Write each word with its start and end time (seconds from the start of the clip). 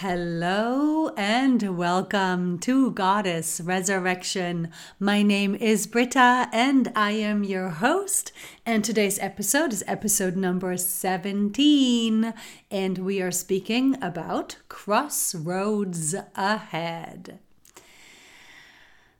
Hello 0.00 1.10
and 1.16 1.76
welcome 1.76 2.60
to 2.60 2.92
Goddess 2.92 3.60
Resurrection. 3.60 4.70
My 5.00 5.24
name 5.24 5.56
is 5.56 5.88
Britta 5.88 6.48
and 6.52 6.92
I 6.94 7.10
am 7.10 7.42
your 7.42 7.70
host. 7.70 8.30
And 8.64 8.84
today's 8.84 9.18
episode 9.18 9.72
is 9.72 9.82
episode 9.88 10.36
number 10.36 10.76
17. 10.76 12.32
And 12.70 12.98
we 12.98 13.20
are 13.20 13.32
speaking 13.32 14.00
about 14.00 14.58
crossroads 14.68 16.14
ahead. 16.36 17.40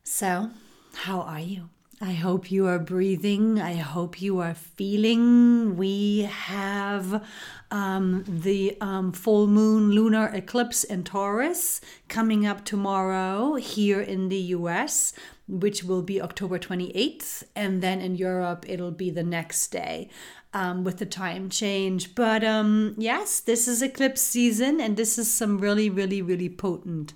So, 0.05 0.51
how 0.95 1.23
are 1.23 1.41
you? 1.41 1.71
I 2.01 2.12
hope 2.12 2.53
you 2.53 2.69
are 2.69 2.79
breathing. 2.79 3.61
I 3.61 3.75
hope 3.75 4.23
you 4.23 4.39
are 4.39 4.55
feeling. 4.55 5.77
We 5.77 6.29
have 6.31 7.27
um, 7.73 8.25
the 8.29 8.77
um, 8.81 9.11
full 9.11 9.49
moon 9.49 9.91
lunar 9.91 10.29
eclipse 10.29 10.85
in 10.85 11.03
Taurus 11.03 11.81
coming 12.07 12.46
up 12.46 12.64
tomorrow 12.64 13.57
here 13.57 14.00
in 14.00 14.29
the 14.29 14.39
US, 14.55 15.13
which 15.49 15.82
will 15.82 16.03
be 16.03 16.22
October 16.22 16.57
28th. 16.57 17.43
And 17.57 17.82
then 17.82 18.00
in 18.00 18.14
Europe, 18.14 18.64
it'll 18.69 18.93
be 18.93 19.11
the 19.11 19.25
next 19.25 19.69
day. 19.69 20.08
Um, 20.55 20.83
with 20.83 20.96
the 20.96 21.05
time 21.05 21.50
change. 21.50 22.14
But 22.14 22.43
um, 22.43 22.94
yes, 22.96 23.39
this 23.39 23.69
is 23.69 23.83
eclipse 23.83 24.22
season, 24.22 24.80
and 24.80 24.96
this 24.96 25.19
is 25.19 25.30
some 25.30 25.58
really, 25.58 25.91
really, 25.91 26.22
really 26.22 26.49
potent, 26.49 27.13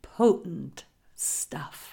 potent 0.00 0.84
stuff. 1.16 1.87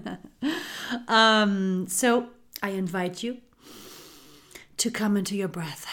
um, 1.08 1.86
so 1.88 2.28
I 2.62 2.70
invite 2.70 3.22
you 3.22 3.38
to 4.78 4.90
come 4.90 5.16
into 5.16 5.36
your 5.36 5.48
breath. 5.48 5.86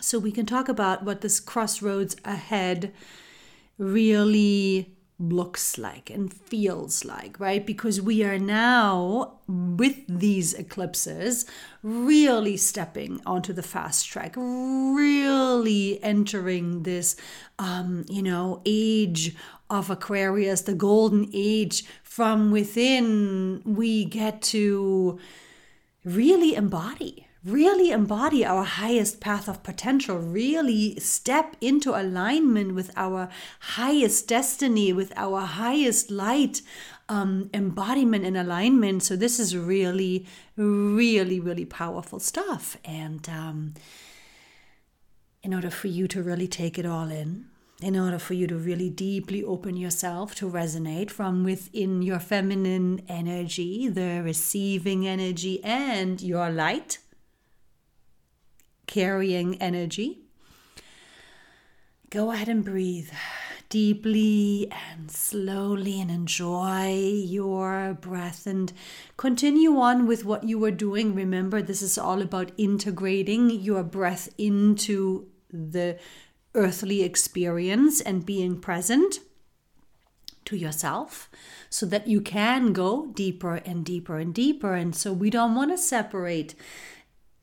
So 0.00 0.18
we 0.18 0.32
can 0.32 0.46
talk 0.46 0.68
about 0.68 1.04
what 1.04 1.20
this 1.20 1.40
crossroads 1.40 2.16
ahead 2.24 2.92
really 3.78 4.94
looks 5.20 5.76
like 5.76 6.08
and 6.08 6.32
feels 6.32 7.04
like, 7.04 7.38
right? 7.38 7.64
Because 7.64 8.00
we 8.00 8.24
are 8.24 8.38
now, 8.38 9.34
with 9.46 9.96
these 10.08 10.54
eclipses, 10.54 11.44
really 11.82 12.56
stepping 12.56 13.20
onto 13.26 13.52
the 13.52 13.62
fast 13.62 14.08
track, 14.08 14.34
really 14.36 16.02
entering 16.02 16.84
this, 16.84 17.16
um, 17.58 18.04
you 18.08 18.22
know, 18.22 18.62
age 18.64 19.36
of 19.68 19.90
Aquarius, 19.90 20.62
the 20.62 20.74
golden 20.74 21.28
age. 21.32 21.84
From 22.02 22.50
within, 22.50 23.62
we 23.64 24.06
get 24.06 24.42
to 24.42 25.20
really 26.04 26.54
embody 26.54 27.26
really 27.44 27.90
embody 27.90 28.44
our 28.44 28.64
highest 28.64 29.20
path 29.20 29.48
of 29.48 29.62
potential, 29.62 30.18
really 30.18 30.98
step 31.00 31.56
into 31.60 31.98
alignment 31.98 32.74
with 32.74 32.90
our 32.96 33.28
highest 33.60 34.28
destiny, 34.28 34.92
with 34.92 35.12
our 35.16 35.40
highest 35.40 36.10
light 36.10 36.60
um, 37.08 37.50
embodiment 37.54 38.24
and 38.24 38.36
alignment. 38.36 39.02
So, 39.02 39.16
this 39.16 39.40
is 39.40 39.56
really, 39.56 40.26
really, 40.56 41.40
really 41.40 41.64
powerful 41.64 42.20
stuff. 42.20 42.76
And 42.84 43.28
um, 43.28 43.74
in 45.42 45.54
order 45.54 45.70
for 45.70 45.88
you 45.88 46.06
to 46.08 46.22
really 46.22 46.48
take 46.48 46.78
it 46.78 46.84
all 46.84 47.08
in, 47.10 47.46
in 47.80 47.98
order 47.98 48.18
for 48.18 48.34
you 48.34 48.46
to 48.46 48.56
really 48.56 48.90
deeply 48.90 49.42
open 49.42 49.74
yourself 49.74 50.34
to 50.34 50.50
resonate 50.50 51.10
from 51.10 51.44
within 51.44 52.02
your 52.02 52.18
feminine 52.18 53.00
energy, 53.08 53.88
the 53.88 54.20
receiving 54.22 55.08
energy, 55.08 55.64
and 55.64 56.20
your 56.20 56.50
light 56.50 56.98
carrying 58.86 59.60
energy. 59.60 60.20
Go 62.10 62.32
ahead 62.32 62.48
and 62.48 62.64
breathe 62.64 63.10
deeply 63.70 64.70
and 64.70 65.10
slowly 65.10 66.00
and 66.00 66.10
enjoy 66.10 66.88
your 66.90 67.96
breath 68.00 68.46
and 68.46 68.72
continue 69.16 69.76
on 69.78 70.06
with 70.06 70.24
what 70.24 70.44
you 70.44 70.62
are 70.64 70.72
doing. 70.72 71.14
Remember, 71.14 71.62
this 71.62 71.80
is 71.80 71.96
all 71.96 72.20
about 72.20 72.50
integrating 72.58 73.48
your 73.48 73.84
breath 73.84 74.28
into 74.36 75.28
the 75.52 75.98
earthly 76.54 77.02
experience 77.02 78.00
and 78.00 78.26
being 78.26 78.60
present 78.60 79.20
to 80.44 80.56
yourself 80.56 81.30
so 81.68 81.86
that 81.86 82.08
you 82.08 82.20
can 82.20 82.72
go 82.72 83.06
deeper 83.06 83.54
and 83.54 83.84
deeper 83.84 84.18
and 84.18 84.34
deeper. 84.34 84.74
And 84.74 84.96
so 84.96 85.12
we 85.12 85.30
don't 85.30 85.54
want 85.54 85.70
to 85.70 85.78
separate 85.78 86.56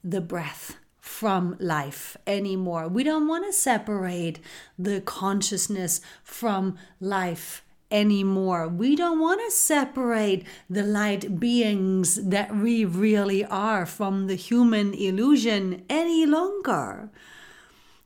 the 0.03 0.19
breath 0.19 0.75
from 1.07 1.55
life 1.59 2.17
anymore. 2.27 2.87
We 2.87 3.03
don't 3.03 3.27
want 3.27 3.45
to 3.45 3.53
separate 3.53 4.39
the 4.77 5.01
consciousness 5.01 6.01
from 6.23 6.77
life 6.99 7.63
anymore. 7.89 8.67
We 8.67 8.95
don't 8.95 9.19
want 9.19 9.41
to 9.41 9.49
separate 9.49 10.45
the 10.69 10.83
light 10.83 11.39
beings 11.39 12.15
that 12.21 12.55
we 12.55 12.85
really 12.85 13.45
are 13.45 13.85
from 13.85 14.27
the 14.27 14.35
human 14.35 14.93
illusion 14.93 15.85
any 15.89 16.25
longer. 16.25 17.09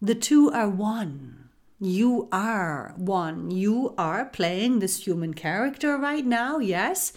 The 0.02 0.16
two 0.16 0.52
are 0.52 0.70
one. 0.70 1.50
You 1.80 2.30
are 2.32 2.94
one. 2.96 3.50
You 3.50 3.96
are 3.98 4.26
playing 4.26 4.80
this 4.80 5.06
human 5.08 5.34
character 5.34 5.98
right 5.98 6.26
now, 6.26 6.60
yes, 6.60 7.12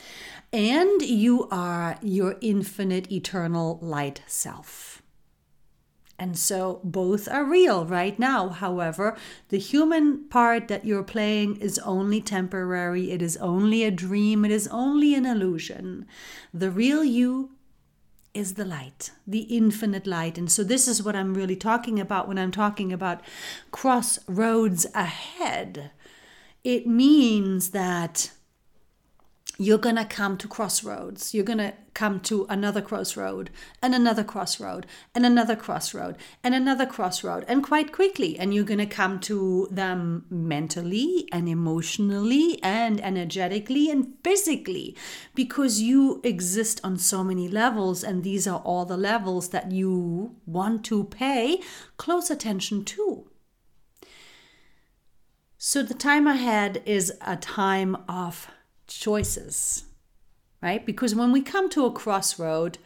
and 0.50 1.02
you 1.02 1.46
are 1.50 1.98
your 2.00 2.36
infinite, 2.40 3.12
eternal 3.12 3.78
light 3.82 4.22
self. 4.26 5.03
And 6.24 6.38
so 6.38 6.80
both 6.82 7.28
are 7.28 7.44
real 7.44 7.84
right 7.84 8.18
now. 8.18 8.48
However, 8.48 9.14
the 9.50 9.58
human 9.58 10.24
part 10.30 10.68
that 10.68 10.86
you're 10.86 11.02
playing 11.02 11.56
is 11.56 11.78
only 11.80 12.22
temporary, 12.22 13.10
it 13.10 13.20
is 13.20 13.36
only 13.36 13.84
a 13.84 13.90
dream, 13.90 14.42
it 14.46 14.50
is 14.50 14.66
only 14.68 15.14
an 15.14 15.26
illusion. 15.26 16.06
The 16.54 16.70
real 16.70 17.04
you 17.04 17.50
is 18.32 18.54
the 18.54 18.64
light, 18.64 19.10
the 19.26 19.40
infinite 19.54 20.06
light. 20.06 20.38
And 20.38 20.50
so 20.50 20.64
this 20.64 20.88
is 20.88 21.02
what 21.02 21.14
I'm 21.14 21.34
really 21.34 21.56
talking 21.56 22.00
about 22.00 22.26
when 22.26 22.38
I'm 22.38 22.50
talking 22.50 22.90
about 22.90 23.20
crossroads 23.70 24.86
ahead. 24.94 25.90
It 26.64 26.86
means 26.86 27.72
that 27.72 28.30
you're 29.56 29.78
going 29.78 29.96
to 29.96 30.04
come 30.04 30.36
to 30.38 30.48
crossroads. 30.48 31.32
You're 31.32 31.44
going 31.44 31.58
to 31.58 31.74
come 31.94 32.18
to 32.18 32.44
another 32.48 32.82
crossroad 32.82 33.50
and 33.80 33.94
another 33.94 34.24
crossroad 34.24 34.84
and 35.14 35.24
another 35.24 35.54
crossroad 35.54 36.16
and 36.42 36.54
another 36.56 36.86
crossroad 36.86 37.44
and 37.46 37.62
quite 37.62 37.92
quickly. 37.92 38.36
And 38.36 38.52
you're 38.52 38.64
going 38.64 38.78
to 38.78 38.86
come 38.86 39.20
to 39.20 39.68
them 39.70 40.26
mentally 40.28 41.28
and 41.30 41.48
emotionally 41.48 42.58
and 42.64 43.00
energetically 43.00 43.90
and 43.90 44.14
physically 44.24 44.96
because 45.36 45.80
you 45.80 46.20
exist 46.24 46.80
on 46.82 46.98
so 46.98 47.22
many 47.22 47.46
levels. 47.46 48.02
And 48.02 48.24
these 48.24 48.48
are 48.48 48.58
all 48.60 48.84
the 48.84 48.96
levels 48.96 49.50
that 49.50 49.70
you 49.70 50.34
want 50.46 50.84
to 50.86 51.04
pay 51.04 51.60
close 51.96 52.28
attention 52.28 52.84
to. 52.86 53.30
So 55.56 55.82
the 55.82 55.94
time 55.94 56.26
ahead 56.26 56.82
is 56.84 57.12
a 57.20 57.36
time 57.36 57.96
of 58.08 58.48
choices, 58.96 59.84
right? 60.62 60.84
Because 60.84 61.14
when 61.14 61.32
we 61.32 61.42
come 61.42 61.68
to 61.70 61.86
a 61.86 61.92
crossroad, 61.92 62.78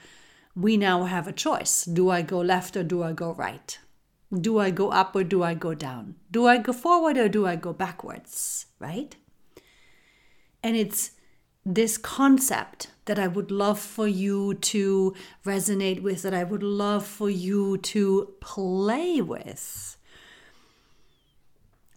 we 0.54 0.76
now 0.76 1.04
have 1.04 1.28
a 1.28 1.32
choice. 1.32 1.84
Do 1.84 2.10
I 2.10 2.22
go 2.22 2.40
left 2.40 2.76
or 2.76 2.82
do 2.82 3.02
I 3.02 3.12
go 3.12 3.32
right? 3.32 3.78
Do 4.32 4.58
I 4.58 4.70
go 4.70 4.90
up 4.90 5.14
or 5.16 5.24
do 5.24 5.42
I 5.42 5.54
go 5.54 5.74
down? 5.74 6.16
Do 6.30 6.46
I 6.46 6.58
go 6.58 6.72
forward 6.72 7.16
or 7.16 7.28
do 7.28 7.46
I 7.46 7.56
go 7.56 7.72
backwards, 7.72 8.66
right? 8.78 9.14
And 10.62 10.76
it's 10.76 11.12
this 11.64 11.96
concept 11.96 12.90
that 13.04 13.18
I 13.18 13.26
would 13.26 13.50
love 13.50 13.78
for 13.78 14.06
you 14.08 14.54
to 14.54 15.14
resonate 15.44 16.02
with, 16.02 16.22
that 16.22 16.34
I 16.34 16.44
would 16.44 16.62
love 16.62 17.06
for 17.06 17.30
you 17.30 17.78
to 17.78 18.34
play 18.40 19.20
with. 19.20 19.96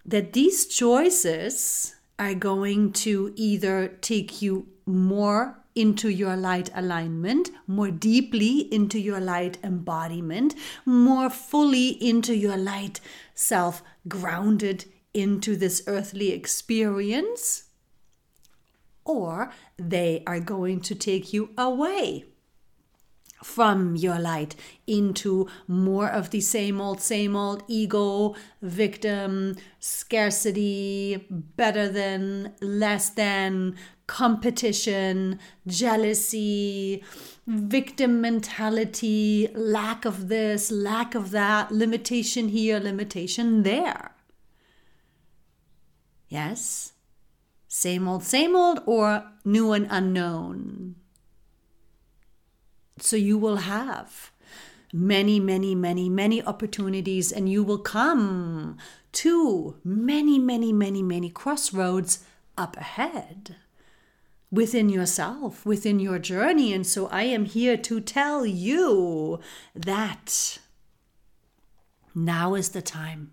That 0.06 0.34
these 0.34 0.68
choices 0.68 1.96
are 2.22 2.36
going 2.36 2.94
to 2.94 3.34
either 3.36 3.88
take 4.00 4.44
you 4.44 4.68
more 4.86 5.58
into 5.74 6.08
your 6.08 6.36
light 6.36 6.70
alignment, 6.76 7.50
more 7.66 7.90
deeply 7.90 8.72
into 8.72 9.00
your 9.00 9.20
light 9.20 9.58
embodiment, 9.64 10.54
more 10.86 11.32
fully 11.32 11.90
into 11.90 12.36
your 12.36 12.58
light 12.58 13.00
self, 13.34 13.82
grounded 14.08 14.86
into 15.16 15.56
this 15.56 15.82
earthly 15.88 16.32
experience, 16.32 17.64
or 19.04 19.52
they 19.78 20.22
are 20.28 20.40
going 20.40 20.80
to 20.80 20.94
take 20.94 21.34
you 21.34 21.50
away 21.58 22.24
from 23.44 23.96
your 23.96 24.20
light 24.20 24.56
into 24.88 25.48
more 25.68 26.10
of 26.10 26.30
the 26.30 26.42
same 26.42 26.80
old, 26.80 27.02
same 27.02 27.36
old 27.36 27.64
ego, 27.68 28.36
victim, 28.62 29.56
scarcity, 29.80 31.26
better 31.30 31.90
than, 31.90 32.54
less 32.62 33.10
than, 33.10 33.76
competition, 34.08 35.40
jealousy, 35.66 37.04
victim 37.48 38.22
mentality, 38.22 39.48
lack 39.54 40.06
of 40.06 40.28
this, 40.28 40.72
lack 40.72 41.16
of 41.16 41.32
that, 41.32 41.72
limitation 41.72 42.50
here, 42.50 42.80
limitation 42.80 43.64
there. 43.64 44.12
Yes? 46.28 46.94
Same 47.68 48.08
old, 48.08 48.24
same 48.24 48.56
old, 48.56 48.82
or 48.86 49.24
new 49.46 49.72
and 49.72 49.88
unknown? 49.90 50.96
So 53.02 53.16
you 53.16 53.38
will 53.38 53.58
have 53.58 54.32
many, 54.94 55.40
many, 55.40 55.74
many, 55.76 56.10
many 56.10 56.44
opportunities, 56.44 57.32
and 57.32 57.50
you 57.50 57.64
will 57.64 57.80
come 57.80 58.78
to 59.14 59.76
many, 59.84 60.40
many, 60.40 60.72
many, 60.72 61.02
many 61.04 61.30
crossroads 61.30 62.24
up 62.58 62.78
ahead 62.78 63.56
within 64.52 64.90
yourself, 64.90 65.66
within 65.66 66.00
your 66.00 66.20
journey. 66.20 66.74
And 66.74 66.86
so 66.86 67.08
I 67.08 67.24
am 67.24 67.46
here 67.46 67.78
to 67.78 68.02
tell 68.02 68.46
you 68.46 69.40
that 69.74 70.60
now 72.14 72.54
is 72.56 72.70
the 72.70 72.82
time 72.82 73.32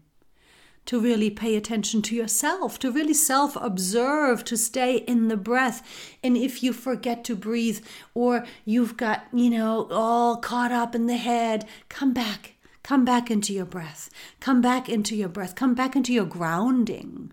to 0.88 0.98
really 0.98 1.28
pay 1.28 1.54
attention 1.54 2.00
to 2.00 2.16
yourself, 2.16 2.78
to 2.78 2.90
really 2.90 3.12
self 3.12 3.56
observe, 3.56 4.42
to 4.42 4.56
stay 4.56 4.96
in 4.96 5.28
the 5.28 5.36
breath. 5.36 5.86
And 6.24 6.34
if 6.34 6.62
you 6.62 6.72
forget 6.72 7.24
to 7.24 7.36
breathe 7.36 7.84
or 8.14 8.46
you've 8.64 8.96
got, 8.96 9.26
you 9.30 9.50
know, 9.50 9.86
all 9.90 10.38
caught 10.38 10.72
up 10.72 10.94
in 10.94 11.04
the 11.04 11.18
head, 11.18 11.66
come 11.90 12.14
back. 12.14 12.54
Come 12.82 13.04
back 13.04 13.30
into 13.30 13.52
your 13.52 13.66
breath. 13.66 14.08
Come 14.40 14.62
back 14.62 14.88
into 14.88 15.14
your 15.14 15.28
breath. 15.28 15.54
Come 15.54 15.74
back 15.74 15.94
into 15.94 16.14
your 16.14 16.24
grounding. 16.24 17.32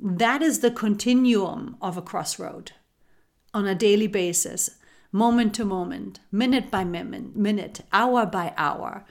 That 0.00 0.40
is 0.40 0.60
the 0.60 0.70
continuum 0.70 1.76
of 1.82 1.98
a 1.98 2.02
crossroad 2.02 2.72
on 3.52 3.66
a 3.66 3.74
daily 3.74 4.06
basis, 4.06 4.78
moment 5.12 5.54
to 5.56 5.66
moment, 5.66 6.20
minute 6.32 6.70
by 6.70 6.84
minute, 6.84 7.36
minute, 7.36 7.82
hour 7.92 8.24
by 8.24 8.54
hour 8.56 9.04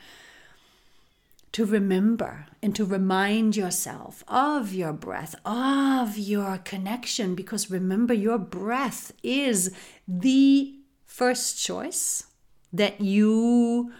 to 1.57 1.65
remember 1.65 2.45
and 2.61 2.75
to 2.75 2.85
remind 2.85 3.55
yourself 3.55 4.23
of 4.27 4.73
your 4.73 4.93
breath, 4.93 5.33
of 5.43 6.15
your 6.15 6.59
connection, 6.59 7.33
because 7.33 7.71
remember, 7.71 8.13
your 8.13 8.37
breath 8.37 9.11
is 9.23 9.71
the 10.07 10.75
first 11.03 11.59
choice 11.59 12.25
that 12.71 13.01
you 13.01 13.91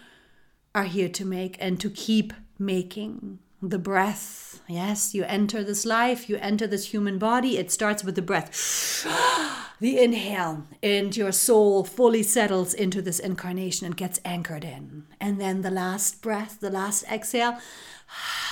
are 0.72 0.84
here 0.84 1.08
to 1.08 1.24
make 1.24 1.56
and 1.58 1.80
to 1.80 1.90
keep 1.90 2.32
making. 2.60 3.40
The 3.60 3.80
breath, 3.80 4.60
yes, 4.68 5.12
you 5.12 5.24
enter 5.24 5.64
this 5.64 5.84
life, 5.84 6.28
you 6.28 6.36
enter 6.36 6.68
this 6.68 6.92
human 6.92 7.18
body, 7.18 7.58
it 7.58 7.72
starts 7.72 8.04
with 8.04 8.14
the 8.14 8.22
breath. 8.22 9.04
Ah! 9.08 9.67
The 9.80 9.98
inhale, 9.98 10.66
and 10.82 11.16
your 11.16 11.32
soul 11.32 11.84
fully 11.84 12.22
settles 12.22 12.74
into 12.74 13.00
this 13.00 13.18
incarnation 13.18 13.86
and 13.86 13.96
gets 13.96 14.20
anchored 14.24 14.64
in. 14.64 15.04
And 15.20 15.40
then 15.40 15.62
the 15.62 15.70
last 15.70 16.20
breath, 16.20 16.58
the 16.60 16.70
last 16.70 17.04
exhale, 17.10 17.58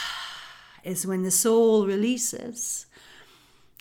is 0.84 1.06
when 1.06 1.22
the 1.22 1.30
soul 1.30 1.86
releases 1.86 2.86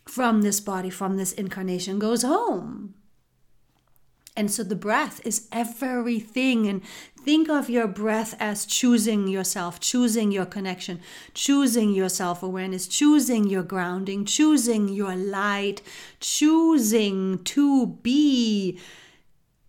from 0.05 0.41
this 0.41 0.59
body, 0.59 0.89
from 0.89 1.17
this 1.17 1.33
incarnation, 1.33 1.99
goes 1.99 2.23
home. 2.23 2.95
And 4.37 4.51
so 4.51 4.63
the 4.63 4.75
breath 4.75 5.21
is 5.25 5.47
everything. 5.51 6.67
And 6.67 6.83
think 7.23 7.49
of 7.49 7.69
your 7.69 7.87
breath 7.87 8.35
as 8.39 8.65
choosing 8.65 9.27
yourself, 9.27 9.79
choosing 9.79 10.31
your 10.31 10.45
connection, 10.45 10.99
choosing 11.33 11.93
your 11.93 12.09
self 12.09 12.43
awareness, 12.43 12.87
choosing 12.87 13.49
your 13.49 13.63
grounding, 13.63 14.25
choosing 14.25 14.89
your 14.89 15.15
light, 15.15 15.81
choosing 16.19 17.43
to 17.45 17.87
be 17.87 18.79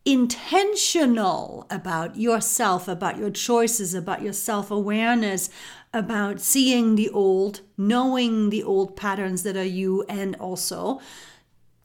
intentional 0.05 1.67
about 1.69 2.17
yourself, 2.17 2.87
about 2.87 3.19
your 3.19 3.31
choices, 3.31 3.93
about 3.93 4.23
your 4.23 4.33
self 4.33 4.71
awareness, 4.71 5.51
about 5.93 6.41
seeing 6.41 6.95
the 6.95 7.11
old, 7.11 7.61
knowing 7.77 8.51
the 8.51 8.63
old 8.63 8.97
patterns 8.97 9.43
that 9.43 9.57
are 9.57 9.65
you, 9.65 10.05
and 10.09 10.37
also 10.37 11.01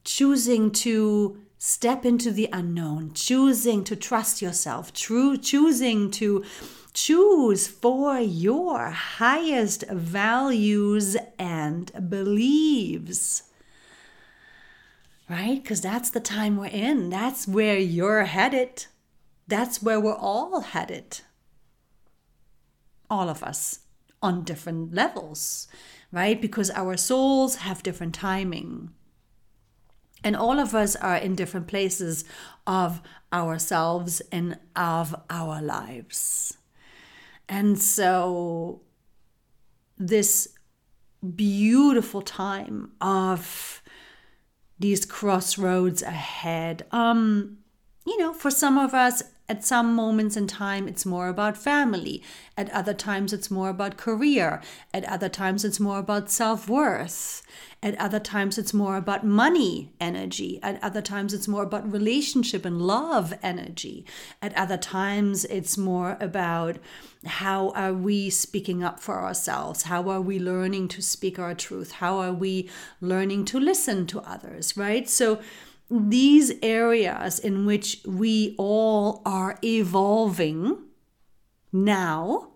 choosing 0.04 0.70
to 0.70 1.41
step 1.64 2.04
into 2.04 2.32
the 2.32 2.48
unknown, 2.52 3.12
choosing 3.14 3.84
to 3.84 3.94
trust 3.94 4.42
yourself, 4.42 4.92
true, 4.92 5.36
choosing 5.36 6.10
to 6.10 6.44
choose 6.92 7.68
for 7.68 8.18
your 8.18 8.90
highest 8.90 9.84
values 9.88 11.16
and 11.38 12.10
beliefs. 12.10 13.44
Right? 15.30 15.62
Because 15.62 15.80
that's 15.80 16.10
the 16.10 16.18
time 16.18 16.56
we're 16.56 16.66
in. 16.66 17.10
That's 17.10 17.46
where 17.46 17.78
you're 17.78 18.24
headed. 18.24 18.86
That's 19.46 19.80
where 19.80 20.00
we're 20.00 20.16
all 20.16 20.62
headed. 20.62 21.20
All 23.08 23.28
of 23.28 23.44
us 23.44 23.78
on 24.20 24.42
different 24.42 24.94
levels, 24.94 25.68
right? 26.10 26.42
Because 26.42 26.70
our 26.72 26.96
souls 26.96 27.56
have 27.56 27.84
different 27.84 28.16
timing. 28.16 28.90
And 30.24 30.36
all 30.36 30.58
of 30.58 30.74
us 30.74 30.94
are 30.96 31.16
in 31.16 31.34
different 31.34 31.66
places 31.66 32.24
of 32.66 33.02
ourselves 33.32 34.20
and 34.30 34.58
of 34.76 35.14
our 35.30 35.60
lives. 35.60 36.56
And 37.48 37.78
so, 37.80 38.80
this 39.98 40.48
beautiful 41.36 42.22
time 42.22 42.92
of 43.00 43.82
these 44.78 45.04
crossroads 45.04 46.02
ahead, 46.02 46.86
um, 46.90 47.58
you 48.06 48.18
know, 48.18 48.32
for 48.32 48.50
some 48.50 48.78
of 48.78 48.94
us, 48.94 49.22
at 49.52 49.62
some 49.62 49.94
moments 49.94 50.34
in 50.34 50.46
time, 50.46 50.88
it's 50.88 51.04
more 51.04 51.28
about 51.28 51.58
family. 51.58 52.22
At 52.56 52.70
other 52.70 52.94
times, 52.94 53.34
it's 53.34 53.50
more 53.50 53.68
about 53.68 53.98
career. 53.98 54.62
At 54.94 55.04
other 55.04 55.28
times, 55.28 55.62
it's 55.62 55.78
more 55.78 55.98
about 55.98 56.30
self 56.30 56.70
worth. 56.70 57.42
At 57.82 57.94
other 57.98 58.18
times, 58.18 58.56
it's 58.56 58.72
more 58.72 58.96
about 58.96 59.26
money 59.26 59.92
energy. 60.00 60.58
At 60.62 60.82
other 60.82 61.02
times, 61.02 61.34
it's 61.34 61.48
more 61.48 61.64
about 61.64 61.92
relationship 61.92 62.64
and 62.64 62.80
love 62.80 63.34
energy. 63.42 64.06
At 64.40 64.56
other 64.56 64.78
times, 64.78 65.44
it's 65.44 65.76
more 65.76 66.16
about 66.18 66.78
how 67.26 67.72
are 67.72 67.92
we 67.92 68.30
speaking 68.30 68.82
up 68.82 69.00
for 69.00 69.20
ourselves? 69.20 69.82
How 69.82 70.08
are 70.08 70.22
we 70.22 70.38
learning 70.38 70.88
to 70.88 71.02
speak 71.02 71.38
our 71.38 71.54
truth? 71.54 71.92
How 71.92 72.16
are 72.20 72.32
we 72.32 72.70
learning 73.02 73.44
to 73.46 73.60
listen 73.60 74.06
to 74.06 74.20
others, 74.20 74.78
right? 74.78 75.06
So, 75.10 75.40
these 75.92 76.52
areas 76.62 77.38
in 77.38 77.66
which 77.66 78.00
we 78.06 78.54
all 78.56 79.20
are 79.26 79.58
evolving 79.62 80.78
now 81.70 82.48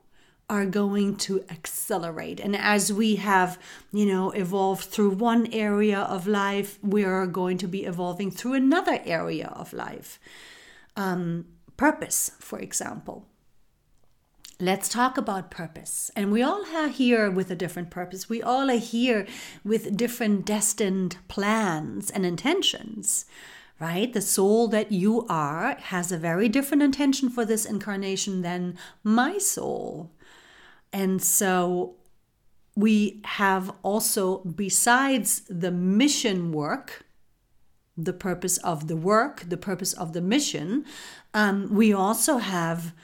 are 0.48 0.64
going 0.64 1.16
to 1.16 1.44
accelerate. 1.50 2.40
And 2.40 2.56
as 2.56 2.92
we 2.92 3.16
have, 3.16 3.58
you 3.92 4.06
know, 4.06 4.30
evolved 4.30 4.84
through 4.84 5.10
one 5.10 5.52
area 5.52 6.00
of 6.00 6.26
life, 6.26 6.78
we 6.82 7.04
are 7.04 7.26
going 7.26 7.58
to 7.58 7.66
be 7.66 7.84
evolving 7.84 8.30
through 8.30 8.54
another 8.54 9.00
area 9.04 9.48
of 9.48 9.72
life. 9.72 10.18
Um, 10.96 11.46
purpose, 11.76 12.30
for 12.38 12.58
example. 12.58 13.26
Let's 14.58 14.88
talk 14.88 15.18
about 15.18 15.50
purpose. 15.50 16.10
And 16.16 16.32
we 16.32 16.42
all 16.42 16.64
are 16.74 16.88
here 16.88 17.30
with 17.30 17.50
a 17.50 17.54
different 17.54 17.90
purpose. 17.90 18.30
We 18.30 18.42
all 18.42 18.70
are 18.70 18.78
here 18.78 19.26
with 19.62 19.98
different 19.98 20.46
destined 20.46 21.18
plans 21.28 22.10
and 22.10 22.24
intentions, 22.24 23.26
right? 23.78 24.10
The 24.10 24.22
soul 24.22 24.66
that 24.68 24.90
you 24.90 25.26
are 25.28 25.74
has 25.74 26.10
a 26.10 26.16
very 26.16 26.48
different 26.48 26.82
intention 26.82 27.28
for 27.28 27.44
this 27.44 27.66
incarnation 27.66 28.40
than 28.40 28.78
my 29.04 29.36
soul. 29.36 30.10
And 30.90 31.22
so 31.22 31.96
we 32.74 33.20
have 33.24 33.70
also, 33.82 34.38
besides 34.38 35.42
the 35.50 35.70
mission 35.70 36.50
work, 36.50 37.04
the 37.94 38.14
purpose 38.14 38.56
of 38.58 38.88
the 38.88 38.96
work, 38.96 39.44
the 39.48 39.58
purpose 39.58 39.92
of 39.92 40.14
the 40.14 40.22
mission, 40.22 40.86
um, 41.34 41.74
we 41.74 41.92
also 41.92 42.38
have 42.38 42.94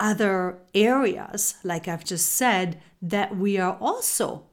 other 0.00 0.58
areas, 0.74 1.54
like 1.64 1.88
I've 1.88 2.04
just 2.04 2.32
said, 2.32 2.80
that 3.00 3.36
we 3.36 3.58
are 3.58 3.76
also 3.80 4.44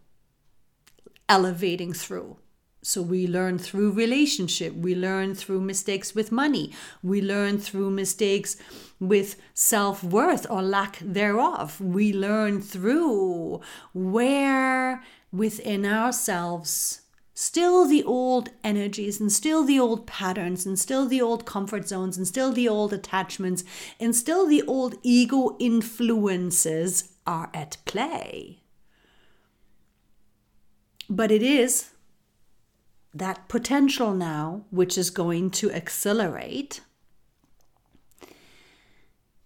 elevating 1.27 1.93
through. 1.93 2.38
So 2.83 3.01
we 3.03 3.27
learn 3.27 3.60
through 3.60 3.91
relationship, 3.91 4.74
we 4.74 4.95
learn 4.95 5.36
through 5.36 5.62
mistakes 5.62 6.15
with 6.15 6.31
money, 6.31 6.74
we 7.03 7.21
learn 7.21 7.60
through 7.60 7.91
mistakes 7.91 8.57
with 9.00 9.36
self 9.53 10.03
worth 10.03 10.48
or 10.50 10.63
lack 10.63 10.98
thereof. 11.00 11.79
We 11.79 12.12
learn 12.12 12.60
through 12.60 13.62
where 13.93 15.03
within 15.31 15.86
ourselves 15.86 17.00
still 17.41 17.88
the 17.88 18.03
old 18.03 18.51
energies 18.63 19.19
and 19.19 19.31
still 19.31 19.63
the 19.63 19.79
old 19.79 20.05
patterns 20.05 20.63
and 20.63 20.77
still 20.77 21.07
the 21.07 21.19
old 21.19 21.43
comfort 21.43 21.88
zones 21.88 22.15
and 22.15 22.27
still 22.27 22.51
the 22.51 22.69
old 22.69 22.93
attachments 22.93 23.63
and 24.00 24.15
still 24.15 24.45
the 24.45 24.62
old 24.67 24.93
ego 25.01 25.57
influences 25.60 27.13
are 27.25 27.50
at 27.51 27.77
play. 27.86 28.60
But 31.10 31.31
it 31.31 31.41
is 31.41 31.89
that 33.12 33.48
potential 33.48 34.13
now 34.13 34.65
which 34.69 34.95
is 34.95 35.10
going 35.10 35.50
to 35.50 35.71
accelerate 35.71 36.81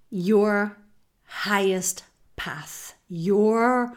your 0.10 0.78
highest 1.24 2.04
path, 2.36 2.96
your 3.08 3.94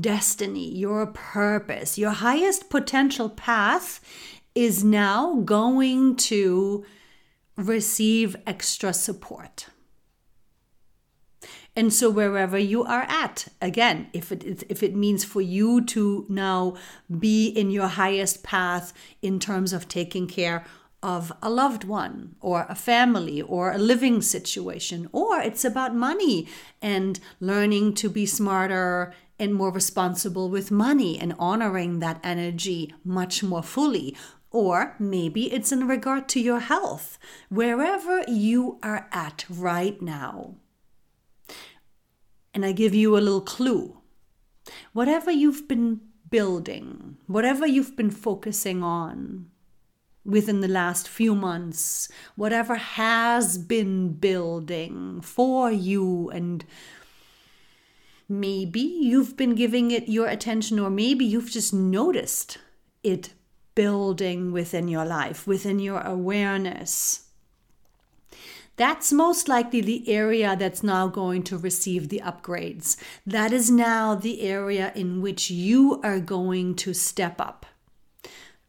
destiny, 0.00 0.68
your 0.68 1.06
purpose, 1.06 1.98
your 1.98 2.10
highest 2.10 2.70
potential 2.70 3.28
path 3.28 4.00
is 4.54 4.84
now 4.84 5.40
going 5.40 6.16
to 6.16 6.84
receive 7.56 8.36
extra 8.46 8.92
support. 8.92 9.66
And 11.74 11.92
so 11.92 12.10
wherever 12.10 12.58
you 12.58 12.84
are 12.84 13.06
at, 13.08 13.48
again, 13.62 14.08
if 14.12 14.30
it 14.30 14.62
if 14.68 14.82
it 14.82 14.94
means 14.94 15.24
for 15.24 15.40
you 15.40 15.82
to 15.86 16.26
now 16.28 16.76
be 17.18 17.48
in 17.48 17.70
your 17.70 17.86
highest 17.86 18.42
path 18.42 18.92
in 19.22 19.40
terms 19.40 19.72
of 19.72 19.88
taking 19.88 20.26
care 20.26 20.66
of 21.02 21.32
a 21.42 21.50
loved 21.50 21.84
one 21.84 22.36
or 22.40 22.66
a 22.68 22.74
family 22.74 23.42
or 23.42 23.72
a 23.72 23.78
living 23.78 24.22
situation, 24.22 25.08
or 25.12 25.40
it's 25.40 25.64
about 25.64 25.94
money 25.94 26.46
and 26.80 27.18
learning 27.40 27.94
to 27.94 28.08
be 28.08 28.24
smarter 28.24 29.12
and 29.38 29.54
more 29.54 29.72
responsible 29.72 30.48
with 30.48 30.70
money 30.70 31.18
and 31.18 31.34
honoring 31.38 31.98
that 31.98 32.20
energy 32.22 32.94
much 33.04 33.42
more 33.42 33.62
fully. 33.62 34.16
Or 34.50 34.94
maybe 34.98 35.52
it's 35.52 35.72
in 35.72 35.88
regard 35.88 36.28
to 36.30 36.40
your 36.40 36.60
health, 36.60 37.18
wherever 37.48 38.22
you 38.28 38.78
are 38.82 39.08
at 39.10 39.44
right 39.48 40.00
now. 40.00 40.56
And 42.54 42.64
I 42.64 42.72
give 42.72 42.94
you 42.94 43.16
a 43.16 43.18
little 43.18 43.40
clue. 43.40 43.98
Whatever 44.92 45.30
you've 45.30 45.66
been 45.66 46.02
building, 46.30 47.16
whatever 47.26 47.66
you've 47.66 47.96
been 47.96 48.10
focusing 48.10 48.82
on 48.82 49.46
within 50.24 50.60
the 50.60 50.68
last 50.68 51.08
few 51.08 51.34
months, 51.34 52.08
whatever 52.36 52.76
has 52.76 53.58
been 53.58 54.12
building 54.12 55.20
for 55.20 55.70
you, 55.70 56.30
and 56.30 56.64
maybe 58.28 58.80
you've 58.80 59.36
been 59.36 59.54
giving 59.54 59.90
it 59.90 60.08
your 60.08 60.28
attention, 60.28 60.78
or 60.78 60.90
maybe 60.90 61.24
you've 61.24 61.50
just 61.50 61.74
noticed 61.74 62.58
it 63.02 63.34
building 63.74 64.52
within 64.52 64.88
your 64.88 65.04
life, 65.04 65.46
within 65.46 65.78
your 65.78 66.00
awareness 66.00 67.28
that's 68.76 69.12
most 69.12 69.48
likely 69.48 69.80
the 69.80 70.08
area 70.08 70.56
that's 70.56 70.82
now 70.82 71.06
going 71.06 71.42
to 71.44 71.58
receive 71.58 72.08
the 72.08 72.22
upgrades. 72.24 72.96
That 73.26 73.52
is 73.52 73.70
now 73.70 74.14
the 74.14 74.40
area 74.42 74.92
in 74.94 75.20
which 75.20 75.50
you 75.50 76.00
are 76.02 76.20
going 76.20 76.74
to 76.76 76.94
step 76.94 77.40
up. 77.40 77.66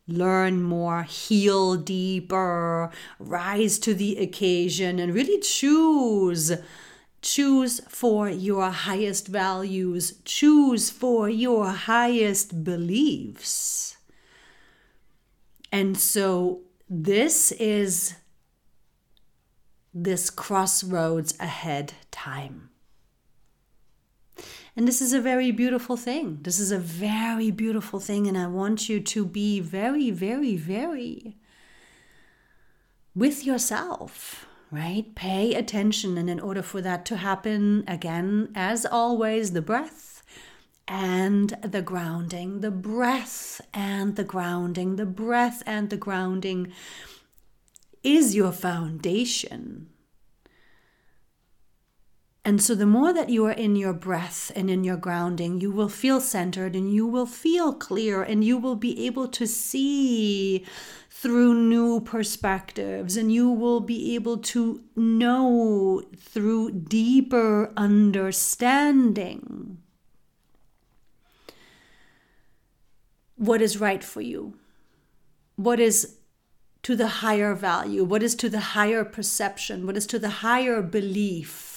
Learn 0.07 0.62
more, 0.62 1.03
heal 1.03 1.75
deeper, 1.75 2.91
rise 3.19 3.79
to 3.79 3.93
the 3.93 4.17
occasion, 4.17 5.00
and 5.00 5.13
really 5.13 5.39
choose. 5.39 6.51
Choose 7.22 7.79
for 7.88 8.27
your 8.29 8.69
highest 8.69 9.29
values, 9.29 10.19
choose 10.25 10.89
for 10.89 11.29
your 11.29 11.67
highest 11.67 12.65
beliefs. 12.65 13.95
And 15.72 15.98
so, 15.98 16.63
this 16.89 17.53
is 17.53 18.15
this 19.93 20.29
crossroads 20.29 21.33
ahead 21.39 21.93
time. 22.12 22.73
And 24.75 24.88
this 24.88 25.01
is 25.01 25.13
a 25.13 25.22
very 25.22 25.51
beautiful 25.51 25.98
thing. 25.98 26.39
This 26.42 26.60
is 26.60 26.72
a 26.72 26.80
very 26.80 27.51
beautiful 27.51 28.00
thing. 28.00 28.27
And 28.27 28.38
I 28.38 28.48
want 28.48 28.89
you 28.89 29.00
to 29.00 29.25
be 29.25 29.60
very, 29.60 30.10
very, 30.10 30.56
very 30.56 31.38
with 33.15 33.46
yourself, 33.46 34.48
right? 34.72 35.13
Pay 35.13 35.53
attention. 35.53 36.18
And 36.18 36.30
in 36.30 36.39
order 36.39 36.63
for 36.63 36.82
that 36.82 37.06
to 37.06 37.18
happen, 37.18 37.84
again, 37.88 38.51
as 38.56 38.86
always, 38.86 39.51
the 39.51 39.62
breath 39.62 40.24
and 40.88 41.50
the 41.62 41.84
grounding, 41.84 42.62
the 42.62 42.72
breath 42.72 43.62
and 43.74 44.15
the 44.15 44.24
grounding, 44.24 44.96
the 44.96 45.06
breath 45.06 45.62
and 45.68 45.92
the 45.92 45.98
grounding 45.98 46.74
is 48.03 48.36
your 48.36 48.51
foundation. 48.51 49.93
And 52.46 52.62
so, 52.62 52.76
the 52.76 52.86
more 52.86 53.14
that 53.14 53.30
you 53.30 53.46
are 53.46 53.54
in 53.54 53.78
your 53.78 53.94
breath 53.94 54.52
and 54.54 54.70
in 54.70 54.84
your 54.84 54.98
grounding, 54.98 55.62
you 55.62 55.72
will 55.72 55.88
feel 55.88 56.20
centered 56.20 56.76
and 56.76 56.94
you 56.94 57.08
will 57.08 57.26
feel 57.26 57.74
clear 57.74 58.22
and 58.22 58.44
you 58.44 58.58
will 58.58 58.76
be 58.76 59.06
able 59.06 59.30
to 59.30 59.48
see 59.48 60.66
through 61.10 61.54
new 61.54 62.02
perspectives 62.02 63.16
and 63.16 63.32
you 63.32 63.50
will 63.50 63.80
be 63.80 64.14
able 64.14 64.40
to 64.40 64.84
know 64.94 66.04
through 66.18 66.72
deeper 66.72 67.72
understanding 67.78 69.78
what 73.38 73.62
is 73.62 73.80
right 73.80 74.04
for 74.04 74.20
you, 74.20 74.56
what 75.56 75.80
is 75.80 76.18
to 76.82 76.98
the 76.98 77.08
higher 77.08 77.56
value, 77.56 78.04
what 78.04 78.22
is 78.22 78.36
to 78.36 78.50
the 78.50 78.60
higher 78.60 79.06
perception, 79.06 79.86
what 79.86 79.96
is 79.96 80.06
to 80.08 80.20
the 80.20 80.30
higher 80.30 80.82
belief 80.82 81.73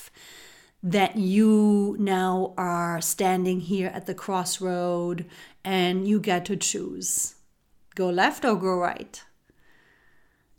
that 0.82 1.16
you 1.16 1.96
now 1.98 2.54
are 2.56 3.00
standing 3.00 3.60
here 3.60 3.90
at 3.94 4.06
the 4.06 4.14
crossroad 4.14 5.26
and 5.64 6.06
you 6.06 6.20
get 6.20 6.44
to 6.44 6.56
choose 6.56 7.34
go 7.94 8.10
left 8.10 8.44
or 8.44 8.54
go 8.56 8.76
right. 8.76 9.22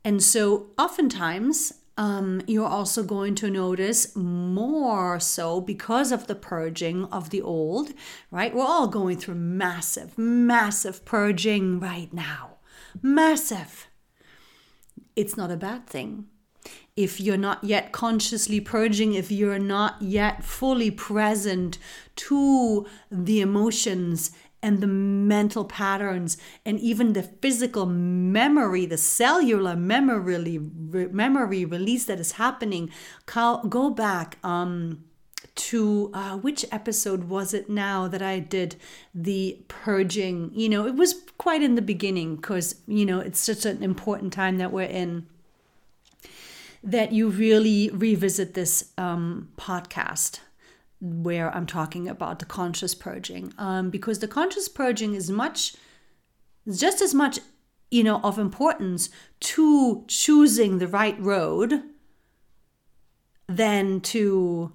And 0.03 0.23
so, 0.23 0.71
oftentimes, 0.77 1.73
um, 1.97 2.41
you're 2.47 2.65
also 2.65 3.03
going 3.03 3.35
to 3.35 3.51
notice 3.51 4.15
more 4.15 5.19
so 5.19 5.61
because 5.61 6.11
of 6.11 6.25
the 6.25 6.33
purging 6.33 7.05
of 7.05 7.29
the 7.29 7.41
old, 7.41 7.93
right? 8.31 8.55
We're 8.55 8.63
all 8.65 8.87
going 8.87 9.17
through 9.17 9.35
massive, 9.35 10.17
massive 10.17 11.05
purging 11.05 11.79
right 11.79 12.11
now. 12.11 12.57
Massive 13.03 13.87
it's 15.17 15.35
not 15.35 15.49
a 15.49 15.57
bad 15.57 15.87
thing. 15.87 16.27
If 16.95 17.21
you're 17.21 17.37
not 17.37 17.63
yet 17.63 17.91
consciously 17.91 18.59
purging, 18.59 19.13
if 19.13 19.31
you're 19.31 19.59
not 19.59 20.01
yet 20.01 20.43
fully 20.43 20.89
present 20.89 21.77
to 22.15 22.87
the 23.11 23.41
emotions 23.41 24.31
and 24.63 24.81
the 24.81 24.87
mental 24.87 25.63
patterns 25.63 26.37
and 26.65 26.79
even 26.79 27.13
the 27.13 27.23
physical 27.23 27.85
memory, 27.85 28.85
the 28.85 28.97
cellular 28.97 29.75
memory, 29.75 30.57
memory 30.57 31.65
release 31.65 32.05
that 32.05 32.19
is 32.19 32.33
happening, 32.33 32.89
go 33.25 33.89
back 33.91 34.37
um, 34.43 35.03
to 35.55 36.11
uh, 36.13 36.37
which 36.37 36.65
episode 36.71 37.25
was 37.25 37.53
it 37.53 37.69
now 37.69 38.07
that 38.07 38.21
I 38.21 38.39
did 38.39 38.75
the 39.13 39.59
purging? 39.67 40.51
You 40.53 40.69
know, 40.69 40.87
it 40.87 40.95
was 40.95 41.15
quite 41.37 41.61
in 41.61 41.75
the 41.75 41.81
beginning 41.81 42.35
because, 42.37 42.75
you 42.87 43.05
know, 43.05 43.19
it's 43.19 43.39
such 43.39 43.65
an 43.65 43.83
important 43.83 44.33
time 44.33 44.57
that 44.57 44.71
we're 44.71 44.83
in 44.83 45.27
that 46.87 47.11
you 47.11 47.27
really 47.27 47.89
revisit 47.89 48.53
this 48.53 48.93
um, 48.97 49.49
podcast 49.57 50.39
where 51.01 51.53
I'm 51.53 51.65
talking 51.65 52.07
about 52.07 52.39
the 52.39 52.45
conscious 52.45 52.95
purging 52.95 53.53
um, 53.57 53.89
because 53.89 54.19
the 54.19 54.27
conscious 54.27 54.69
purging 54.69 55.13
is 55.13 55.29
much, 55.29 55.75
just 56.71 57.01
as 57.01 57.13
much, 57.13 57.39
you 57.91 58.05
know, 58.05 58.21
of 58.21 58.39
importance 58.39 59.09
to 59.41 60.05
choosing 60.07 60.79
the 60.79 60.87
right 60.87 61.19
road 61.19 61.83
than 63.49 63.99
to 64.01 64.71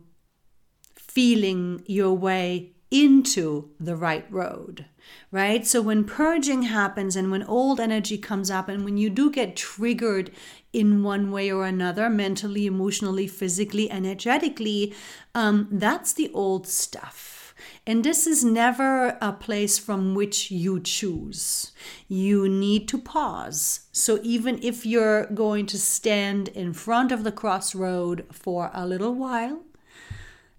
feeling 0.94 1.82
your 1.86 2.12
way 2.12 2.72
into 2.90 3.70
the 3.80 3.96
right 3.96 4.30
road, 4.30 4.84
right? 5.30 5.66
So 5.66 5.80
when 5.82 6.04
purging 6.04 6.62
happens 6.62 7.16
and 7.16 7.30
when 7.30 7.42
old 7.42 7.80
energy 7.80 8.18
comes 8.18 8.50
up, 8.50 8.68
and 8.68 8.84
when 8.84 8.96
you 8.96 9.10
do 9.10 9.30
get 9.30 9.56
triggered 9.56 10.30
in 10.72 11.02
one 11.02 11.30
way 11.30 11.50
or 11.50 11.66
another, 11.66 12.08
mentally, 12.08 12.66
emotionally, 12.66 13.26
physically, 13.26 13.90
energetically, 13.90 14.94
um, 15.34 15.68
that's 15.70 16.12
the 16.12 16.30
old 16.32 16.66
stuff. 16.66 17.54
And 17.86 18.04
this 18.04 18.26
is 18.26 18.44
never 18.44 19.18
a 19.20 19.32
place 19.32 19.78
from 19.78 20.14
which 20.14 20.50
you 20.50 20.80
choose. 20.80 21.72
You 22.08 22.48
need 22.48 22.88
to 22.88 22.98
pause. 22.98 23.88
So 23.92 24.18
even 24.22 24.58
if 24.62 24.86
you're 24.86 25.26
going 25.26 25.66
to 25.66 25.78
stand 25.78 26.48
in 26.48 26.72
front 26.72 27.12
of 27.12 27.24
the 27.24 27.32
crossroad 27.32 28.26
for 28.32 28.70
a 28.72 28.86
little 28.86 29.14
while, 29.14 29.62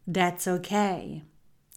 that's 0.06 0.48
okay. 0.48 1.24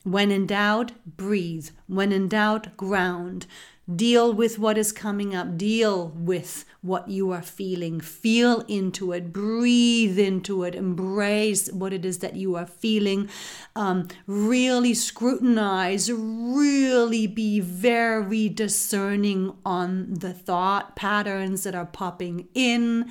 When 0.07 0.31
in 0.31 0.47
doubt, 0.47 0.93
breathe. 1.05 1.71
When 1.89 2.13
in 2.13 2.29
doubt, 2.29 2.77
ground. 2.77 3.49
Deal 3.93 4.33
with 4.33 4.57
what 4.57 4.79
is 4.79 4.93
coming 4.93 5.35
up. 5.35 5.59
Deal 5.59 6.11
with 6.15 6.65
what 6.81 7.09
you 7.09 7.33
are 7.33 7.43
feeling. 7.43 7.99
Feel 7.99 8.61
into 8.69 9.11
it. 9.11 9.33
Breathe 9.33 10.17
into 10.17 10.63
it. 10.63 10.77
Embrace 10.77 11.73
what 11.73 11.93
it 11.93 12.05
is 12.05 12.19
that 12.19 12.37
you 12.37 12.55
are 12.55 12.67
feeling. 12.67 13.29
Um, 13.75 14.07
really 14.29 14.95
scrutinize. 14.95 16.09
Really 16.13 17.27
be 17.27 17.59
very 17.59 18.49
discerning 18.49 19.57
on 19.65 20.15
the 20.15 20.33
thought 20.33 20.95
patterns 20.95 21.65
that 21.65 21.75
are 21.75 21.85
popping 21.85 22.47
in. 22.55 23.11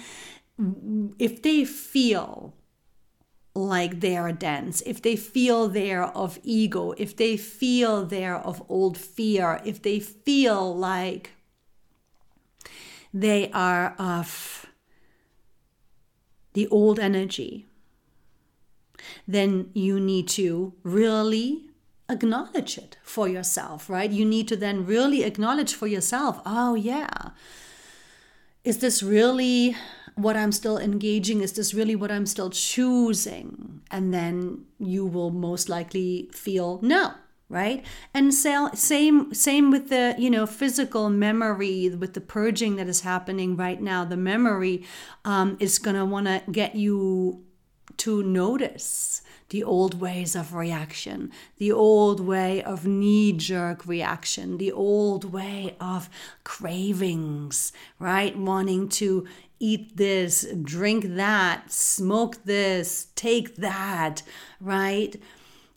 If 1.19 1.41
they 1.41 1.65
feel 1.65 2.53
like 3.55 4.01
they're 4.01 4.33
dense, 4.33 4.81
if 4.81 5.01
they 5.01 5.15
feel 5.15 5.69
they're 5.69 6.03
of 6.03 6.37
ego, 6.43 6.91
if 6.97 7.15
they 7.15 7.37
feel 7.37 8.05
they're 8.05 8.35
of 8.35 8.61
old 8.67 8.97
fear, 8.97 9.61
if 9.63 9.81
they 9.81 9.99
feel 9.99 10.75
like 10.75 11.31
they 13.13 13.49
are 13.51 13.95
of 13.97 14.65
the 16.53 16.67
old 16.67 16.99
energy, 16.99 17.65
then 19.25 19.69
you 19.73 19.99
need 19.99 20.27
to 20.27 20.73
really 20.83 21.69
acknowledge 22.09 22.77
it 22.77 22.97
for 23.03 23.27
yourself, 23.27 23.89
right? 23.89 24.11
You 24.11 24.25
need 24.25 24.47
to 24.49 24.57
then 24.57 24.85
really 24.85 25.23
acknowledge 25.23 25.73
for 25.73 25.87
yourself, 25.87 26.41
oh, 26.45 26.75
yeah, 26.75 27.29
is 28.65 28.79
this 28.79 29.01
really 29.01 29.75
what 30.15 30.35
I'm 30.35 30.51
still 30.51 30.77
engaging? 30.77 31.41
Is 31.41 31.53
this 31.53 31.73
really 31.73 31.95
what 31.95 32.11
I'm 32.11 32.25
still 32.25 32.49
choosing? 32.49 33.81
And 33.91 34.13
then 34.13 34.65
you 34.79 35.05
will 35.05 35.31
most 35.31 35.69
likely 35.69 36.29
feel 36.33 36.79
no, 36.81 37.13
right 37.47 37.85
and 38.13 38.33
same 38.33 39.31
same 39.31 39.69
with 39.69 39.89
the 39.89 40.15
you 40.17 40.31
know 40.31 40.47
physical 40.47 41.11
memory 41.11 41.89
with 41.89 42.15
the 42.15 42.21
purging 42.21 42.75
that 42.75 42.87
is 42.87 43.01
happening 43.01 43.55
right 43.55 43.83
now 43.83 44.03
the 44.03 44.17
memory 44.17 44.83
um, 45.25 45.55
is 45.59 45.77
going 45.77 45.95
to 45.95 46.03
want 46.03 46.25
to 46.25 46.41
get 46.51 46.73
you 46.73 47.45
to 47.97 48.23
notice 48.23 49.21
the 49.49 49.63
old 49.63 50.01
ways 50.01 50.35
of 50.35 50.55
reaction, 50.55 51.31
the 51.57 51.71
old 51.71 52.19
way 52.19 52.63
of 52.63 52.85
knee 52.85 53.31
jerk 53.31 53.85
reaction, 53.85 54.57
the 54.57 54.71
old 54.71 55.31
way 55.31 55.75
of 55.79 56.09
cravings, 56.43 57.71
right? 57.99 58.35
Wanting 58.35 58.89
to 58.89 59.27
eat 59.59 59.97
this, 59.97 60.45
drink 60.61 61.15
that, 61.15 61.71
smoke 61.71 62.43
this, 62.43 63.07
take 63.15 63.55
that, 63.57 64.21
right? 64.59 65.21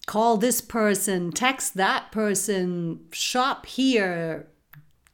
Call 0.07 0.37
this 0.37 0.61
person, 0.61 1.33
text 1.33 1.75
that 1.75 2.11
person, 2.13 3.01
shop 3.13 3.67
here, 3.67 4.49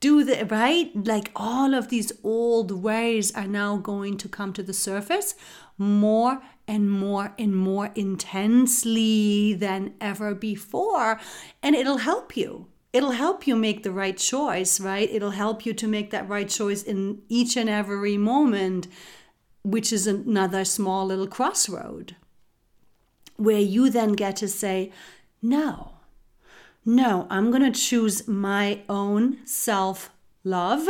do 0.01 0.23
the 0.23 0.45
right 0.45 0.91
like 1.07 1.31
all 1.35 1.73
of 1.73 1.89
these 1.89 2.13
old 2.23 2.71
ways 2.71 3.35
are 3.35 3.47
now 3.47 3.79
going 3.79 4.19
to 4.19 4.29
come 4.29 4.53
to 4.53 4.63
the 4.63 4.75
surface 4.75 5.35
more 5.79 6.43
and 6.69 6.91
more 6.91 7.35
and 7.39 7.57
more 7.57 7.91
intensely 7.95 9.55
than 9.55 9.95
ever 10.01 10.35
before. 10.35 11.19
And 11.63 11.75
it'll 11.75 11.99
help 11.99 12.37
you. 12.37 12.69
It'll 12.95 13.11
help 13.11 13.49
you 13.49 13.57
make 13.57 13.83
the 13.83 13.91
right 13.91 14.17
choice, 14.17 14.79
right? 14.79 15.11
It'll 15.11 15.33
help 15.33 15.67
you 15.67 15.75
to 15.75 15.89
make 15.89 16.13
that 16.13 16.29
right 16.29 16.49
choice 16.49 16.81
in 16.81 17.23
each 17.29 17.57
and 17.57 17.69
every 17.69 18.17
moment, 18.17 18.87
which 19.65 19.93
is 19.93 20.07
another 20.07 20.65
small 20.65 21.05
little 21.05 21.27
crossroad 21.27 22.15
where 23.37 23.59
you 23.59 23.91
then 23.91 24.13
get 24.13 24.37
to 24.37 24.47
say, 24.47 24.93
no, 25.43 25.95
no, 26.85 27.27
I'm 27.31 27.51
going 27.51 27.73
to 27.73 27.81
choose 27.81 28.29
my 28.29 28.83
own 28.89 29.45
self 29.45 30.11
love 30.45 30.87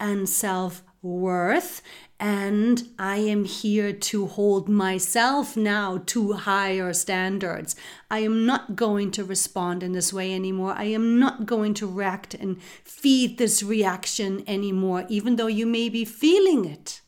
and 0.00 0.28
self 0.28 0.82
worth 1.04 1.82
and 2.24 2.88
I 2.98 3.16
am 3.16 3.44
here 3.44 3.92
to 3.92 4.26
hold 4.26 4.66
myself 4.66 5.58
now 5.58 6.02
to 6.06 6.32
higher 6.32 6.94
standards. 6.94 7.76
I 8.10 8.20
am 8.20 8.46
not 8.46 8.76
going 8.76 9.10
to 9.12 9.24
respond 9.24 9.82
in 9.82 9.92
this 9.92 10.10
way 10.10 10.32
anymore. 10.34 10.72
I 10.74 10.84
am 10.84 11.18
not 11.18 11.44
going 11.44 11.74
to 11.74 11.86
react 11.86 12.32
and 12.32 12.62
feed 12.62 13.36
this 13.36 13.62
reaction 13.62 14.42
anymore, 14.46 15.04
even 15.10 15.36
though 15.36 15.48
you 15.48 15.66
may 15.66 15.90
be 15.90 16.06
feeling 16.06 16.64
it. 16.64 17.02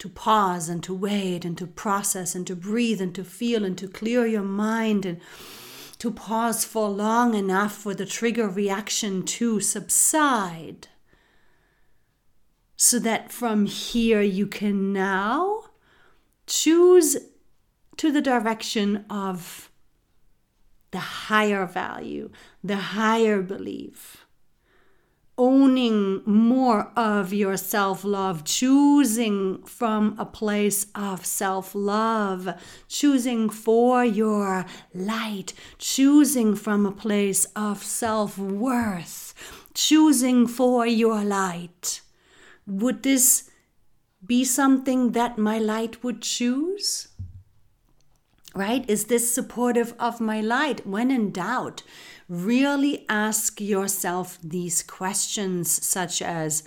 To 0.00 0.10
pause 0.10 0.68
and 0.68 0.82
to 0.84 0.92
wait 0.92 1.46
and 1.46 1.56
to 1.56 1.66
process 1.66 2.34
and 2.34 2.46
to 2.48 2.56
breathe 2.56 3.00
and 3.00 3.14
to 3.14 3.24
feel 3.24 3.64
and 3.64 3.78
to 3.78 3.88
clear 3.88 4.26
your 4.26 4.42
mind 4.42 5.06
and 5.06 5.20
to 6.00 6.10
pause 6.10 6.66
for 6.66 6.88
long 6.88 7.34
enough 7.34 7.74
for 7.74 7.94
the 7.94 8.06
trigger 8.06 8.48
reaction 8.48 9.22
to 9.22 9.60
subside 9.60 10.88
so 12.82 12.98
that 12.98 13.30
from 13.30 13.66
here 13.66 14.22
you 14.22 14.46
can 14.46 14.90
now 14.90 15.64
choose 16.46 17.18
to 17.98 18.10
the 18.10 18.22
direction 18.22 19.04
of 19.10 19.70
the 20.90 20.98
higher 21.28 21.66
value, 21.66 22.30
the 22.64 22.76
higher 22.76 23.42
belief. 23.42 24.24
Owning 25.36 26.22
more 26.24 26.90
of 26.96 27.34
your 27.34 27.58
self 27.58 28.02
love, 28.02 28.44
choosing 28.44 29.62
from 29.64 30.16
a 30.18 30.24
place 30.24 30.86
of 30.94 31.26
self 31.26 31.74
love, 31.74 32.48
choosing 32.88 33.50
for 33.50 34.06
your 34.06 34.64
light, 34.94 35.52
choosing 35.76 36.54
from 36.56 36.86
a 36.86 36.92
place 36.92 37.44
of 37.54 37.84
self 37.84 38.38
worth, 38.38 39.34
choosing 39.74 40.46
for 40.46 40.86
your 40.86 41.22
light. 41.22 42.00
Would 42.70 43.02
this 43.02 43.50
be 44.24 44.44
something 44.44 45.10
that 45.12 45.38
my 45.38 45.58
light 45.58 46.04
would 46.04 46.22
choose? 46.22 47.08
Right? 48.54 48.88
Is 48.88 49.06
this 49.06 49.32
supportive 49.32 49.92
of 49.98 50.20
my 50.20 50.40
light? 50.40 50.86
When 50.86 51.10
in 51.10 51.32
doubt, 51.32 51.82
really 52.28 53.06
ask 53.08 53.60
yourself 53.60 54.38
these 54.42 54.84
questions, 54.84 55.68
such 55.84 56.22
as 56.22 56.62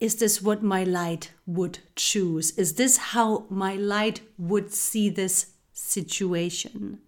Is 0.00 0.16
this 0.16 0.42
what 0.42 0.62
my 0.62 0.82
light 0.82 1.30
would 1.46 1.78
choose? 1.94 2.50
Is 2.58 2.74
this 2.74 2.96
how 2.96 3.46
my 3.48 3.76
light 3.76 4.22
would 4.36 4.72
see 4.72 5.08
this 5.08 5.52
situation? 5.72 6.98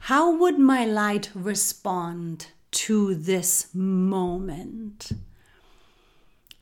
How 0.00 0.36
would 0.36 0.58
my 0.58 0.84
light 0.84 1.30
respond 1.34 2.48
to 2.72 3.14
this 3.14 3.72
moment? 3.72 5.12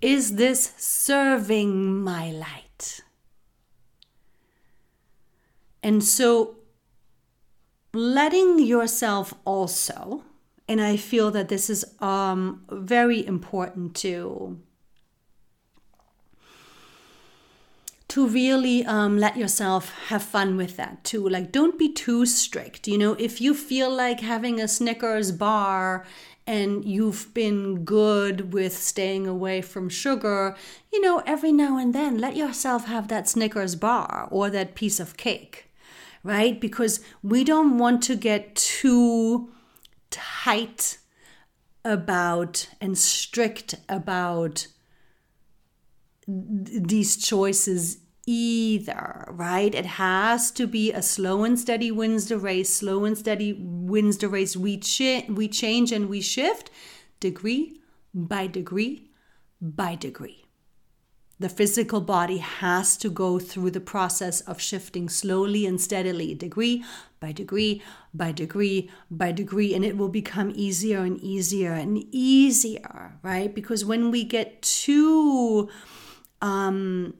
Is 0.00 0.36
this 0.36 0.72
serving 0.76 2.02
my 2.02 2.30
light? 2.30 3.00
And 5.82 6.02
so, 6.02 6.56
letting 7.92 8.58
yourself 8.58 9.34
also, 9.44 10.24
and 10.68 10.80
I 10.80 10.96
feel 10.96 11.30
that 11.32 11.48
this 11.48 11.68
is 11.68 11.84
um, 12.00 12.64
very 12.70 13.26
important 13.26 13.94
too, 13.94 14.60
to 18.08 18.26
really 18.26 18.84
um, 18.86 19.18
let 19.18 19.36
yourself 19.36 19.92
have 20.08 20.22
fun 20.22 20.56
with 20.56 20.76
that 20.76 21.04
too. 21.04 21.26
Like, 21.28 21.52
don't 21.52 21.78
be 21.78 21.92
too 21.92 22.26
strict. 22.26 22.88
You 22.88 22.98
know, 22.98 23.12
if 23.14 23.40
you 23.40 23.54
feel 23.54 23.94
like 23.94 24.20
having 24.20 24.60
a 24.60 24.66
Snickers 24.66 25.30
bar 25.30 26.04
and 26.46 26.85
you've 26.85 27.33
been 27.35 27.85
good 27.85 28.53
with 28.53 28.76
staying 28.76 29.26
away 29.26 29.62
from 29.62 29.88
sugar, 29.88 30.57
you 30.92 31.00
know, 31.00 31.22
every 31.26 31.53
now 31.53 31.79
and 31.79 31.94
then 31.94 32.18
let 32.18 32.37
yourself 32.37 32.87
have 32.87 33.09
that 33.09 33.29
Snickers 33.29 33.76
bar 33.76 34.29
or 34.31 34.50
that 34.50 34.74
piece 34.74 34.98
of 34.98 35.16
cake, 35.16 35.70
right? 36.22 36.61
Because 36.61 37.00
we 37.22 37.44
don't 37.44 37.79
want 37.79 38.03
to 38.05 38.16
get 38.16 38.57
too 38.57 39.53
tight 40.11 40.98
about 41.85 42.68
and 42.81 42.98
strict 42.98 43.76
about 43.88 44.66
these 46.26 47.16
choices 47.16 47.98
either, 48.31 49.25
right? 49.29 49.75
It 49.75 49.87
has 49.87 50.53
to 50.53 50.69
be 50.69 50.93
a 50.93 51.03
slow 51.03 51.43
and 51.43 51.59
steady 51.59 51.90
wins 51.90 52.29
the 52.29 52.38
race, 52.38 52.73
slow 52.73 53.05
and 53.05 53.19
steady 53.19 53.53
wins 53.59 54.19
the 54.19 54.29
race. 54.29 54.57
We, 54.57 54.79
ch- 54.79 55.25
we 55.29 55.49
change 55.49 55.90
and 55.90 56.09
we 56.09 56.21
shift 56.21 56.71
degree 57.19 57.81
by 58.14 58.47
degree 58.47 59.11
by 59.61 59.97
degree. 59.97 60.45
The 61.40 61.49
physical 61.49 62.01
body 62.03 62.38
has 62.38 62.97
to 62.99 63.09
go 63.09 63.38
through 63.38 63.71
the 63.73 63.81
process 63.81 64.43
of 64.43 64.61
shifting 64.61 65.09
slowly 65.09 65.66
and 65.66 65.81
steadily, 65.81 66.35
degree 66.35 66.85
by 67.19 67.33
degree 67.33 67.83
by 68.14 68.31
degree 68.31 68.90
by 69.11 69.33
degree, 69.33 69.75
and 69.75 69.85
it 69.85 69.97
will 69.97 70.09
become 70.09 70.53
easier 70.55 71.01
and 71.01 71.19
easier 71.21 71.73
and 71.73 72.05
easier, 72.12 73.19
right? 73.23 73.55
Because 73.55 73.85
when 73.85 74.11
we 74.11 74.23
get 74.23 74.61
too 74.62 75.71
um, 76.43 77.14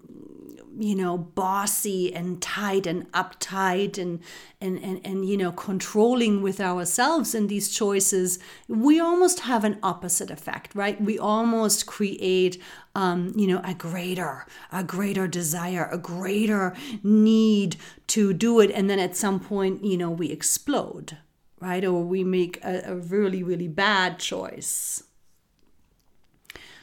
you 0.81 0.95
know 0.95 1.17
bossy 1.17 2.13
and 2.13 2.43
tight 2.43 2.87
and 2.87 3.11
uptight 3.13 3.99
and 3.99 4.21
and 4.61 4.79
and, 4.79 5.01
and 5.05 5.29
you 5.29 5.37
know 5.37 5.53
controlling 5.53 6.43
with 6.43 6.61
ourselves 6.61 7.35
in 7.35 7.47
these 7.47 7.69
choices 7.69 8.39
we 8.67 8.99
almost 8.99 9.41
have 9.41 9.63
an 9.63 9.79
opposite 9.83 10.31
effect 10.31 10.75
right? 10.75 11.01
We 11.01 11.19
almost 11.19 11.87
create 11.87 12.61
um, 12.95 13.33
you 13.37 13.47
know 13.47 13.61
a 13.65 13.75
greater 13.75 14.47
a 14.73 14.83
greater 14.83 15.27
desire 15.29 15.89
a 15.91 15.99
greater 15.99 16.75
need 17.03 17.77
to 18.09 18.33
do 18.33 18.61
it. 18.61 18.71
And 18.71 18.89
then 18.89 18.99
at 18.99 19.17
some 19.17 19.41
point 19.41 19.85
you 19.85 19.97
know 19.97 20.11
we 20.11 20.31
explode 20.31 21.19
right? 21.61 21.85
Or 21.85 22.03
we 22.03 22.25
make 22.25 22.65
a, 22.65 22.83
a 22.87 22.95
really 22.97 23.43
really 23.43 23.69
bad 23.69 24.19
choice 24.19 25.03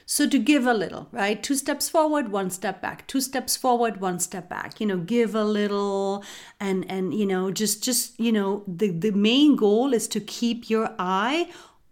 So 0.09 0.25
to 0.25 0.39
give 0.39 0.65
a 0.65 0.73
little, 0.73 1.09
right? 1.11 1.43
Two 1.43 1.55
steps 1.55 1.89
forward, 1.89 2.29
one 2.31 2.49
step 2.49 2.81
back. 2.81 3.05
Two 3.07 3.19
steps 3.19 3.57
forward, 3.57 3.99
one 3.99 4.21
step 4.21 4.47
back. 4.47 4.79
You 4.79 4.87
know, 4.87 4.97
give 4.99 5.35
a 5.35 5.43
little 5.43 6.23
and 6.61 6.89
and 6.89 7.13
you 7.13 7.25
know, 7.25 7.51
just 7.51 7.83
just, 7.83 8.17
you 8.17 8.31
know, 8.31 8.63
the 8.65 8.89
the 8.89 9.11
main 9.11 9.57
goal 9.57 9.93
is 9.93 10.07
to 10.07 10.21
keep 10.21 10.69
your 10.69 10.95
eye 10.97 11.49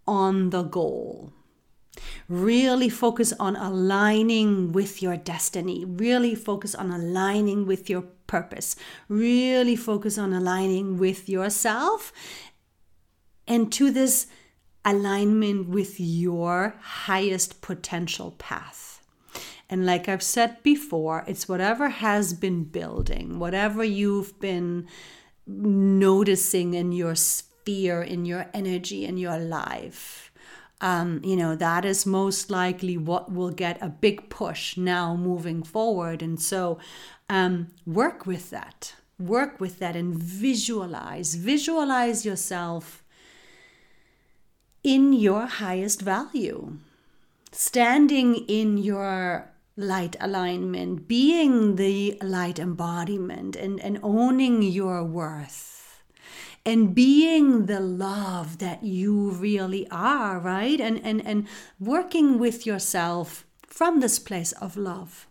on 0.08 0.52
the 0.52 0.64
goal. 0.64 1.34
Really 2.30 2.88
focus 2.88 3.34
on 3.38 3.58
aligning 3.58 4.72
with 4.72 5.02
your 5.02 5.18
destiny. 5.18 5.84
Really 5.84 6.36
focus 6.36 6.74
on 6.74 6.92
aligning 6.92 7.66
with 7.66 7.90
your 7.90 8.04
purpose. 8.28 8.78
Really 9.10 9.76
focus 9.76 10.18
on 10.18 10.32
aligning 10.32 10.98
with 10.98 11.28
yourself 11.28 12.14
and 13.46 13.74
to 13.74 13.92
this 13.92 14.28
alignment 14.86 15.68
with 15.68 16.00
your 16.00 16.76
highest 16.80 17.62
potential 17.62 18.32
path. 18.38 19.02
And 19.70 19.86
like 19.86 20.08
I've 20.08 20.24
said 20.24 20.62
before, 20.62 21.24
it's 21.28 21.50
whatever 21.50 21.90
has 21.90 22.34
been 22.34 22.66
building, 22.66 23.40
whatever 23.40 23.84
you've 23.84 24.40
been 24.40 24.88
noticing 25.48 26.76
in 26.76 26.92
your 26.92 27.16
sphere, 27.16 28.02
in 28.02 28.26
your 28.26 28.48
energy, 28.54 29.06
in 29.06 29.18
your 29.18 29.40
life. 29.40 30.32
Um, 30.82 31.22
you 31.24 31.36
know, 31.36 31.56
that 31.56 31.84
is 31.84 32.06
most 32.06 32.52
likely 32.52 32.98
what 32.98 33.32
will 33.32 33.50
get 33.50 33.82
a 33.82 33.90
big 33.90 34.30
push 34.30 34.78
now 34.78 35.16
moving 35.16 35.64
forward. 35.64 36.22
And 36.22 36.40
so 36.40 36.78
um, 37.28 37.70
work 37.88 38.28
with 38.28 38.52
that. 38.52 38.94
Work 39.18 39.60
with 39.60 39.80
that 39.80 39.96
and 39.96 40.16
visualize. 40.16 41.36
Visualize 41.36 42.26
yourself 42.26 43.05
in 44.86 45.14
your 45.14 45.48
highest 45.48 46.00
value, 46.02 46.78
standing 47.52 48.36
in 48.48 48.78
your 48.78 49.52
light 49.76 50.16
alignment, 50.22 51.08
being 51.08 51.76
the 51.76 52.16
light 52.22 52.60
embodiment, 52.60 53.56
and, 53.56 53.80
and 53.80 54.00
owning 54.04 54.62
your 54.62 55.04
worth. 55.04 56.04
And 56.68 56.96
being 56.96 57.66
the 57.66 57.80
love 57.80 58.60
that 58.60 58.84
you 58.84 59.32
really 59.32 59.88
are, 59.90 60.40
right? 60.40 60.80
And, 60.80 61.00
and, 61.04 61.26
and 61.26 61.48
working 61.80 62.40
with 62.40 62.66
yourself 62.66 63.46
from 63.68 64.00
this 64.00 64.20
place 64.20 64.52
of 64.54 64.78
love 64.78 65.28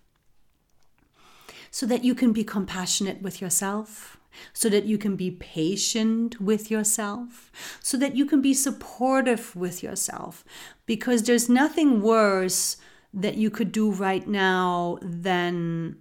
so 1.71 1.87
that 1.87 2.05
you 2.05 2.15
can 2.15 2.33
be 2.33 2.45
compassionate 2.45 3.21
with 3.21 3.41
yourself, 3.41 4.14
so 4.53 4.69
that 4.69 4.85
you 4.85 4.99
can 4.99 5.17
be 5.17 5.31
patient 5.31 6.41
with 6.41 6.71
yourself, 6.71 7.51
so 7.81 7.97
that 7.97 8.17
you 8.17 8.27
can 8.27 8.41
be 8.41 8.55
supportive 8.55 9.55
with 9.57 9.83
yourself. 9.83 10.45
Because 10.87 11.23
there's 11.23 11.49
nothing 11.49 12.01
worse 12.01 12.77
that 13.13 13.37
you 13.37 13.51
could 13.51 13.73
do 13.73 13.91
right 13.91 14.27
now 14.27 14.99
than, 15.01 15.97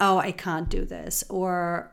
oh, 0.00 0.18
I 0.18 0.32
can't 0.32 0.68
do 0.68 0.84
this, 0.84 1.24
or 1.28 1.92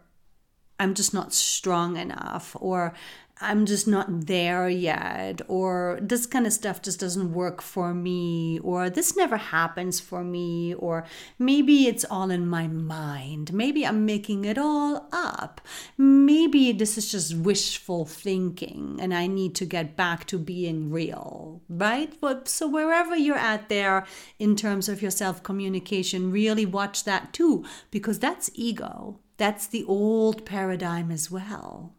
I'm 0.80 0.94
just 0.94 1.14
not 1.14 1.34
strong 1.34 1.98
enough, 1.98 2.56
or 2.60 2.94
I'm 3.41 3.65
just 3.65 3.86
not 3.86 4.28
there 4.28 4.69
yet, 4.69 5.41
or 5.50 6.00
this 6.02 6.26
kind 6.26 6.48
of 6.48 6.54
stuff 6.54 6.82
just 6.82 7.02
doesn't 7.02 7.34
work 7.34 7.62
for 7.62 7.93
me, 7.93 8.60
or 8.60 8.89
this 8.89 9.17
never 9.17 9.36
happens 9.36 10.00
for 10.00 10.24
me, 10.24 10.74
or 10.74 11.06
maybe 11.38 11.88
it's 11.88 12.06
all 12.06 12.32
in 12.32 12.48
my 12.48 12.67
mind. 12.67 13.52
Maybe 13.52 13.86
I'm 13.86 14.06
making 14.06 14.45
it 14.45 14.58
all 14.58 15.10
up. 15.12 15.60
Maybe 15.98 16.71
this 16.71 16.98
is 16.98 17.12
just 17.12 17.36
wishful 17.36 18.06
thinking 18.06 19.00
and 19.02 19.13
I 19.13 19.28
need 19.28 19.54
to 19.56 19.65
get 19.65 19.98
back 19.98 20.26
to 20.28 20.39
being 20.39 20.89
real, 20.89 21.62
right? 21.67 22.13
So, 22.48 22.69
wherever 22.69 23.17
you're 23.17 23.36
at 23.36 23.67
there 23.67 24.06
in 24.39 24.56
terms 24.56 24.88
of 24.88 25.02
your 25.02 25.12
self 25.12 25.43
communication, 25.43 26.32
really 26.32 26.65
watch 26.65 27.04
that 27.04 27.34
too, 27.34 27.65
because 27.91 28.19
that's 28.19 28.50
ego. 28.54 29.19
That's 29.38 29.67
the 29.67 29.84
old 29.84 30.45
paradigm 30.45 31.12
as 31.12 31.30
well 31.30 31.93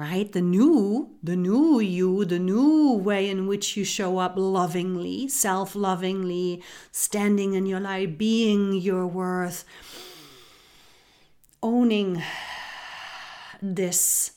right? 0.00 0.32
The 0.32 0.40
new 0.40 1.10
the 1.22 1.36
new 1.36 1.78
you 1.78 2.24
the 2.24 2.38
new 2.38 2.94
way 2.94 3.28
in 3.28 3.46
which 3.46 3.76
you 3.76 3.84
show 3.84 4.16
up 4.16 4.32
lovingly 4.36 5.28
self-lovingly 5.28 6.62
standing 6.90 7.52
in 7.52 7.66
your 7.66 7.80
light 7.80 8.16
being 8.16 8.72
your 8.72 9.06
worth 9.06 9.64
owning 11.62 12.22
this 13.60 14.32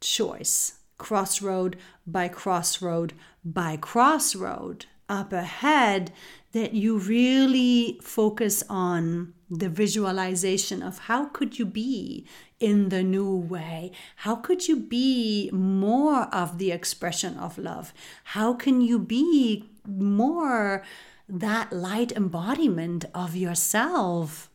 choice 0.00 0.80
crossroad 0.98 1.76
by 2.04 2.26
crossroad 2.26 3.12
by 3.44 3.76
crossroad 3.76 4.86
up 5.08 5.32
ahead 5.32 6.10
that 6.52 6.74
you 6.74 6.98
really 6.98 8.00
focus 8.02 8.64
on 8.68 9.32
the 9.48 9.68
visualization 9.68 10.82
of 10.82 10.98
how 11.00 11.26
could 11.26 11.58
you 11.58 11.66
be 11.66 12.26
in 12.62 12.88
the 12.88 13.02
new 13.02 13.34
way 13.36 13.90
how 14.16 14.36
could 14.36 14.68
you 14.68 14.76
be 14.76 15.50
more 15.52 16.22
of 16.32 16.58
the 16.58 16.70
expression 16.70 17.36
of 17.36 17.58
love 17.58 17.92
how 18.36 18.54
can 18.54 18.80
you 18.80 18.98
be 18.98 19.64
more 19.86 20.82
that 21.28 21.72
light 21.72 22.12
embodiment 22.12 23.04
of 23.14 23.34
yourself 23.34 24.48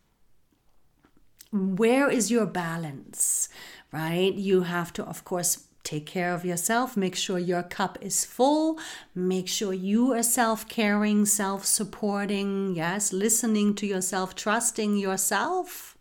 where 1.51 2.09
is 2.09 2.31
your 2.31 2.45
balance 2.45 3.49
right 3.91 4.33
you 4.35 4.63
have 4.63 4.93
to 4.93 5.03
of 5.03 5.23
course 5.23 5.67
take 5.87 6.05
care 6.05 6.33
of 6.33 6.43
yourself. 6.43 6.97
Make 6.97 7.15
sure 7.15 7.39
your 7.39 7.63
cup 7.63 7.97
is 8.01 8.25
full. 8.25 8.77
Make 9.15 9.47
sure 9.47 9.73
you 9.73 10.13
are 10.13 10.23
self 10.23 10.67
caring, 10.67 11.25
self 11.25 11.65
supporting. 11.65 12.75
Yes, 12.75 13.13
listening 13.13 13.73
to 13.75 13.87
yourself, 13.87 14.35
trusting 14.35 14.97
yourself. 14.97 15.96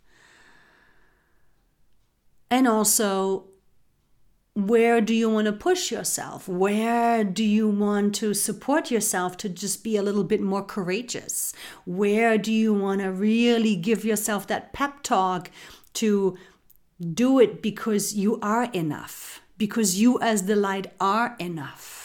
And 2.50 2.68
also, 2.68 3.44
where 4.54 5.00
do 5.00 5.14
you 5.14 5.28
want 5.28 5.46
to 5.46 5.52
push 5.52 5.90
yourself? 5.90 6.48
Where 6.48 7.24
do 7.24 7.44
you 7.44 7.68
want 7.68 8.14
to 8.16 8.34
support 8.34 8.90
yourself 8.90 9.36
to 9.38 9.48
just 9.48 9.84
be 9.84 9.96
a 9.96 10.02
little 10.02 10.24
bit 10.24 10.40
more 10.40 10.62
courageous? 10.62 11.52
Where 11.84 12.38
do 12.38 12.52
you 12.52 12.72
want 12.72 13.00
to 13.00 13.10
really 13.12 13.76
give 13.76 14.04
yourself 14.04 14.46
that 14.46 14.72
pep 14.72 15.02
talk 15.02 15.50
to 15.94 16.36
do 17.12 17.38
it 17.38 17.62
because 17.62 18.14
you 18.14 18.38
are 18.40 18.64
enough? 18.72 19.42
because 19.58 19.98
you, 20.00 20.20
as 20.20 20.46
the 20.46 20.56
light, 20.56 20.92
are 21.00 21.36
enough. 21.38 21.95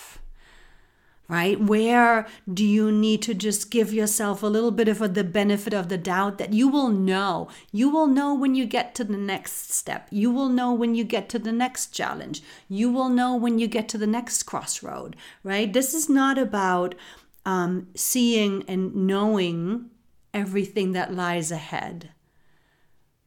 Right? 1.32 1.58
Where 1.62 2.28
do 2.54 2.66
you 2.66 2.92
need 2.92 3.22
to 3.22 3.34
just 3.34 3.72
give 3.72 3.94
yourself 3.94 4.44
a 4.44 4.48
little 4.48 4.70
bit 4.70 4.90
of 4.90 5.14
the 5.14 5.24
benefit 5.24 5.74
of 5.74 5.88
the 5.88 5.98
doubt 5.98 6.40
that 6.40 6.52
you 6.52 6.68
will 6.68 6.90
know? 6.90 7.48
You 7.72 7.90
will 7.90 8.08
know 8.08 8.34
when 8.34 8.54
you 8.54 8.66
get 8.66 8.94
to 8.96 9.06
the 9.06 9.16
next 9.16 9.72
step. 9.72 10.10
You 10.12 10.30
will 10.30 10.50
know 10.50 10.74
when 10.74 10.94
you 10.94 11.06
get 11.06 11.30
to 11.30 11.40
the 11.40 11.54
next 11.54 11.94
challenge. 11.94 12.44
You 12.68 12.92
will 12.92 13.08
know 13.08 13.34
when 13.34 13.60
you 13.60 13.68
get 13.68 13.88
to 13.90 13.98
the 13.98 14.08
next 14.08 14.44
crossroad, 14.44 15.16
right? 15.42 15.72
This 15.72 15.94
is 15.94 16.10
not 16.10 16.38
about 16.38 16.96
um, 17.46 17.88
seeing 17.96 18.66
and 18.68 18.94
knowing 18.94 19.90
everything 20.34 20.92
that 20.92 21.14
lies 21.14 21.50
ahead. 21.50 22.10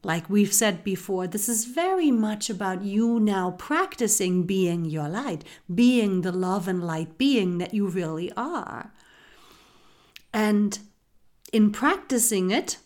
Like 0.05 0.29
we've 0.29 0.53
said 0.53 0.85
before, 0.85 1.27
this 1.27 1.49
is 1.49 1.65
very 1.65 2.11
much 2.11 2.51
about 2.51 2.85
you 2.85 3.19
now 3.19 3.53
practicing 3.53 4.45
being 4.45 4.85
your 4.85 5.09
light, 5.09 5.45
being 5.75 6.21
the 6.21 6.33
love 6.33 6.69
and 6.69 6.85
light 6.85 7.17
being 7.17 7.59
that 7.59 7.73
you 7.73 7.89
really 7.89 8.31
are. 8.37 8.93
And 10.33 10.79
in 11.53 11.71
practicing 11.71 12.51
it, 12.51 12.79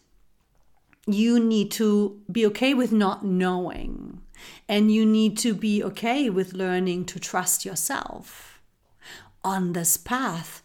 you 1.06 1.40
need 1.40 1.70
to 1.72 2.20
be 2.30 2.46
okay 2.46 2.74
with 2.74 2.92
not 2.92 3.24
knowing. 3.24 4.20
And 4.68 4.92
you 4.92 5.04
need 5.04 5.36
to 5.38 5.54
be 5.54 5.82
okay 5.82 6.30
with 6.30 6.52
learning 6.52 7.06
to 7.06 7.18
trust 7.18 7.64
yourself 7.64 8.60
on 9.42 9.72
this 9.72 9.96
path, 9.96 10.62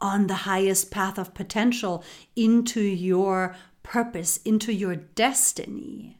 on 0.00 0.26
the 0.26 0.34
highest 0.34 0.90
path 0.90 1.18
of 1.18 1.32
potential 1.34 2.04
into 2.36 2.80
your 2.80 3.56
purpose, 3.88 4.36
into 4.44 4.72
your 4.72 4.94
destiny. 4.94 6.18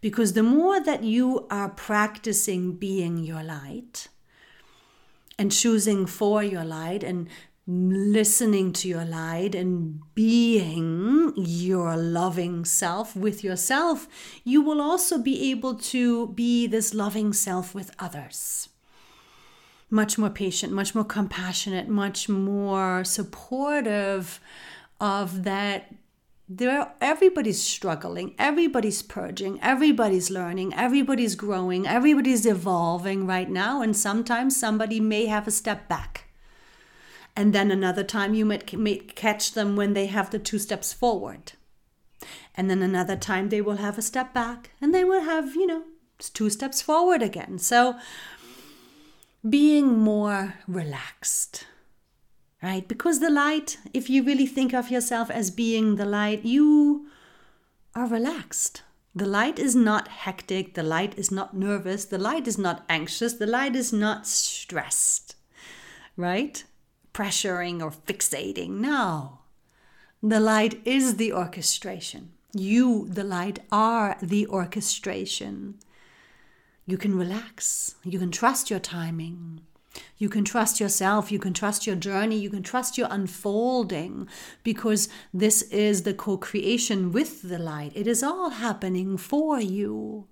Because 0.00 0.32
the 0.32 0.42
more 0.42 0.80
that 0.80 1.04
you 1.04 1.46
are 1.48 1.68
practicing 1.68 2.72
being 2.72 3.18
your 3.18 3.42
light 3.44 4.08
and 5.38 5.52
choosing 5.52 6.06
for 6.06 6.42
your 6.42 6.64
light 6.64 7.04
and 7.04 7.28
listening 7.68 8.72
to 8.72 8.88
your 8.88 9.04
light 9.04 9.54
and 9.54 10.00
being 10.16 11.32
your 11.36 11.96
loving 11.96 12.64
self 12.64 13.14
with 13.14 13.44
yourself, 13.44 14.08
you 14.42 14.60
will 14.60 14.80
also 14.80 15.18
be 15.18 15.52
able 15.52 15.76
to 15.76 16.28
be 16.28 16.66
this 16.66 16.92
loving 16.92 17.32
self 17.32 17.76
with 17.76 17.94
others. 18.00 18.68
Much 19.88 20.18
more 20.18 20.30
patient, 20.30 20.72
much 20.72 20.96
more 20.96 21.04
compassionate, 21.04 21.86
much 21.86 22.28
more 22.28 23.04
supportive 23.04 24.40
of 25.00 25.44
that 25.44 25.94
there 26.58 26.92
everybody's 27.00 27.62
struggling 27.62 28.34
everybody's 28.38 29.02
purging 29.02 29.58
everybody's 29.62 30.30
learning 30.30 30.74
everybody's 30.74 31.34
growing 31.34 31.86
everybody's 31.86 32.44
evolving 32.46 33.26
right 33.26 33.50
now 33.50 33.80
and 33.82 33.96
sometimes 33.96 34.58
somebody 34.58 35.00
may 35.00 35.26
have 35.26 35.46
a 35.46 35.50
step 35.50 35.88
back 35.88 36.26
And 37.34 37.54
then 37.54 37.70
another 37.70 38.04
time 38.04 38.34
you 38.34 38.44
might, 38.44 38.76
might 38.76 39.16
catch 39.16 39.52
them 39.52 39.74
when 39.76 39.94
they 39.94 40.06
have 40.06 40.30
the 40.30 40.38
two 40.38 40.58
steps 40.58 40.92
forward. 40.92 41.52
And 42.54 42.68
then 42.68 42.82
another 42.82 43.16
time 43.16 43.48
they 43.48 43.62
will 43.62 43.76
have 43.76 43.98
a 43.98 44.02
step 44.02 44.34
back 44.34 44.70
and 44.80 44.94
they 44.94 45.04
will 45.04 45.22
have, 45.22 45.54
you 45.54 45.66
know, 45.66 45.84
two 46.18 46.50
steps 46.50 46.82
forward 46.82 47.22
again. 47.22 47.58
So 47.58 47.96
being 49.48 49.98
more 49.98 50.54
relaxed, 50.68 51.66
right? 52.62 52.86
Because 52.86 53.18
the 53.18 53.30
light, 53.30 53.78
if 53.92 54.08
you 54.08 54.22
really 54.22 54.46
think 54.46 54.72
of 54.72 54.90
yourself 54.90 55.30
as 55.30 55.50
being 55.50 55.96
the 55.96 56.06
light, 56.06 56.44
you 56.44 57.08
are 57.94 58.06
relaxed. 58.06 58.82
The 59.14 59.26
light 59.26 59.58
is 59.58 59.74
not 59.74 60.08
hectic, 60.08 60.74
the 60.74 60.82
light 60.82 61.18
is 61.18 61.30
not 61.30 61.54
nervous, 61.54 62.06
the 62.06 62.18
light 62.18 62.48
is 62.48 62.56
not 62.56 62.84
anxious, 62.88 63.34
the 63.34 63.46
light 63.46 63.76
is 63.76 63.92
not 63.92 64.26
stressed, 64.26 65.36
right? 66.16 66.64
Pressuring 67.12 67.82
or 67.82 67.90
fixating. 67.90 68.70
No. 68.80 69.40
The 70.22 70.40
light 70.40 70.80
is 70.86 71.16
the 71.16 71.32
orchestration. 71.32 72.32
You, 72.54 73.08
the 73.08 73.24
light, 73.24 73.58
are 73.70 74.16
the 74.22 74.46
orchestration. 74.46 75.74
You 76.86 76.96
can 76.96 77.16
relax. 77.16 77.96
You 78.04 78.18
can 78.18 78.30
trust 78.30 78.70
your 78.70 78.80
timing. 78.80 79.60
You 80.18 80.28
can 80.28 80.44
trust 80.44 80.80
yourself. 80.80 81.32
You 81.32 81.38
can 81.38 81.52
trust 81.52 81.86
your 81.86 81.96
journey. 81.96 82.38
You 82.38 82.50
can 82.50 82.62
trust 82.62 82.96
your 82.96 83.08
unfolding 83.10 84.28
because 84.62 85.08
this 85.34 85.62
is 85.62 86.02
the 86.02 86.14
co 86.14 86.36
creation 86.36 87.12
with 87.12 87.42
the 87.42 87.58
light. 87.58 87.92
It 87.94 88.06
is 88.06 88.22
all 88.22 88.50
happening 88.50 89.16
for 89.16 89.60
you. 89.60 90.26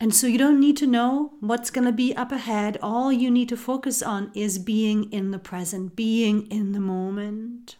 And 0.00 0.14
so 0.14 0.28
you 0.28 0.38
don't 0.38 0.60
need 0.60 0.76
to 0.76 0.86
know 0.86 1.32
what's 1.40 1.70
going 1.70 1.86
to 1.86 1.92
be 1.92 2.14
up 2.14 2.30
ahead. 2.30 2.78
All 2.80 3.12
you 3.12 3.30
need 3.30 3.48
to 3.48 3.56
focus 3.56 4.00
on 4.00 4.30
is 4.32 4.58
being 4.58 5.10
in 5.12 5.32
the 5.32 5.40
present, 5.40 5.96
being 5.96 6.46
in 6.52 6.72
the 6.72 6.80
moment. 6.80 7.76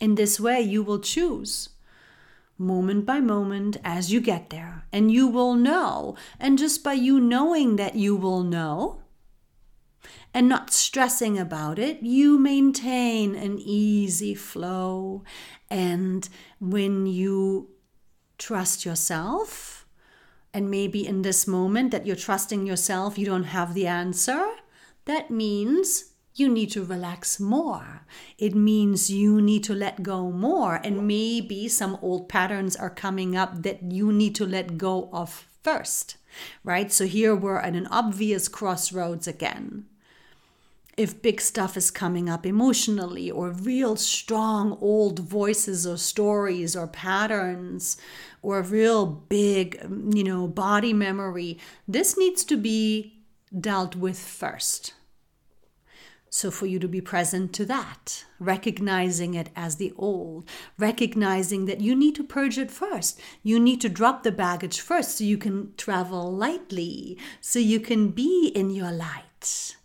In 0.00 0.14
this 0.14 0.38
way, 0.38 0.60
you 0.60 0.84
will 0.84 1.00
choose 1.00 1.70
moment 2.58 3.04
by 3.04 3.20
moment 3.20 3.76
as 3.84 4.12
you 4.12 4.20
get 4.20 4.50
there. 4.50 4.84
And 4.92 5.10
you 5.10 5.28
will 5.28 5.54
know. 5.54 6.16
And 6.40 6.58
just 6.58 6.82
by 6.82 6.94
you 6.94 7.20
knowing 7.20 7.76
that 7.76 7.94
you 7.94 8.16
will 8.16 8.42
know 8.42 9.02
and 10.32 10.48
not 10.48 10.72
stressing 10.72 11.38
about 11.38 11.78
it, 11.78 12.02
you 12.02 12.38
maintain 12.38 13.34
an 13.34 13.58
easy 13.58 14.34
flow. 14.34 15.24
And 15.70 16.28
when 16.60 17.06
you 17.06 17.70
trust 18.38 18.84
yourself, 18.84 19.86
and 20.52 20.70
maybe 20.70 21.06
in 21.06 21.22
this 21.22 21.46
moment 21.46 21.90
that 21.90 22.06
you're 22.06 22.16
trusting 22.16 22.66
yourself, 22.66 23.18
you 23.18 23.26
don't 23.26 23.44
have 23.44 23.74
the 23.74 23.86
answer, 23.86 24.46
that 25.04 25.30
means 25.30 26.12
you 26.38 26.50
need 26.50 26.70
to 26.70 26.84
relax 26.84 27.40
more. 27.40 28.02
It 28.38 28.54
means 28.54 29.10
you 29.10 29.40
need 29.40 29.64
to 29.64 29.74
let 29.74 30.02
go 30.02 30.30
more. 30.30 30.80
And 30.84 31.06
maybe 31.06 31.66
some 31.68 31.98
old 32.02 32.28
patterns 32.28 32.76
are 32.76 32.90
coming 32.90 33.34
up 33.34 33.62
that 33.62 33.90
you 33.90 34.12
need 34.12 34.34
to 34.36 34.46
let 34.46 34.76
go 34.78 35.08
of 35.12 35.46
first, 35.62 36.18
right? 36.62 36.92
So 36.92 37.06
here 37.06 37.34
we're 37.34 37.58
at 37.58 37.74
an 37.74 37.86
obvious 37.86 38.48
crossroads 38.48 39.26
again. 39.26 39.86
If 40.96 41.22
big 41.22 41.40
stuff 41.40 41.76
is 41.76 41.90
coming 41.90 42.30
up 42.30 42.46
emotionally, 42.46 43.30
or 43.30 43.50
real 43.50 43.96
strong 43.96 44.78
old 44.80 45.18
voices 45.18 45.86
or 45.86 45.98
stories 45.98 46.74
or 46.74 46.86
patterns, 46.86 47.98
or 48.40 48.62
real 48.62 49.04
big, 49.04 49.78
you 50.14 50.24
know, 50.24 50.48
body 50.48 50.94
memory, 50.94 51.58
this 51.86 52.16
needs 52.16 52.44
to 52.44 52.56
be 52.56 53.20
dealt 53.58 53.94
with 53.94 54.18
first 54.18 54.94
so, 56.36 56.50
for 56.50 56.66
you 56.66 56.78
to 56.80 56.86
be 56.86 57.00
present 57.00 57.54
to 57.54 57.64
that, 57.64 58.26
recognizing 58.38 59.32
it 59.32 59.48
as 59.56 59.76
the 59.76 59.94
old, 59.96 60.46
recognizing 60.76 61.64
that 61.64 61.80
you 61.80 61.96
need 61.96 62.14
to 62.16 62.22
purge 62.22 62.58
it 62.58 62.70
first. 62.70 63.18
You 63.42 63.58
need 63.58 63.80
to 63.80 63.88
drop 63.88 64.22
the 64.22 64.32
baggage 64.32 64.78
first 64.82 65.16
so 65.16 65.24
you 65.24 65.38
can 65.38 65.72
travel 65.78 66.30
lightly, 66.30 67.16
so 67.40 67.58
you 67.58 67.80
can 67.80 68.08
be 68.08 68.52
in 68.54 68.68
your 68.68 68.92
light, 68.92 69.76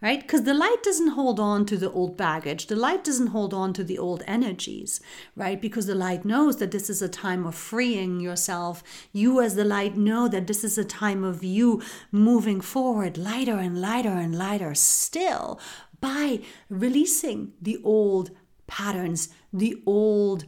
right? 0.00 0.20
Because 0.20 0.44
the 0.44 0.54
light 0.54 0.82
doesn't 0.84 1.08
hold 1.08 1.40
on 1.40 1.66
to 1.66 1.76
the 1.76 1.90
old 1.90 2.16
baggage, 2.16 2.68
the 2.68 2.76
light 2.76 3.02
doesn't 3.02 3.28
hold 3.28 3.52
on 3.52 3.72
to 3.72 3.82
the 3.82 3.98
old 3.98 4.22
energies, 4.28 5.00
right? 5.34 5.60
Because 5.60 5.86
the 5.86 5.94
light 5.96 6.24
knows 6.24 6.58
that 6.58 6.70
this 6.70 6.88
is 6.88 7.02
a 7.02 7.08
time 7.08 7.44
of 7.44 7.54
freeing 7.56 8.20
yourself. 8.20 8.84
You, 9.12 9.40
as 9.40 9.56
the 9.56 9.64
light, 9.64 9.96
know 9.96 10.28
that 10.28 10.46
this 10.46 10.62
is 10.62 10.78
a 10.78 10.84
time 10.84 11.24
of 11.24 11.42
you 11.42 11.82
moving 12.12 12.60
forward 12.60 13.18
lighter 13.18 13.56
and 13.56 13.80
lighter 13.80 14.10
and 14.10 14.38
lighter 14.38 14.74
still 14.74 15.58
by 16.00 16.40
releasing 16.68 17.52
the 17.60 17.78
old 17.82 18.30
patterns, 18.66 19.28
the 19.52 19.82
old 19.86 20.44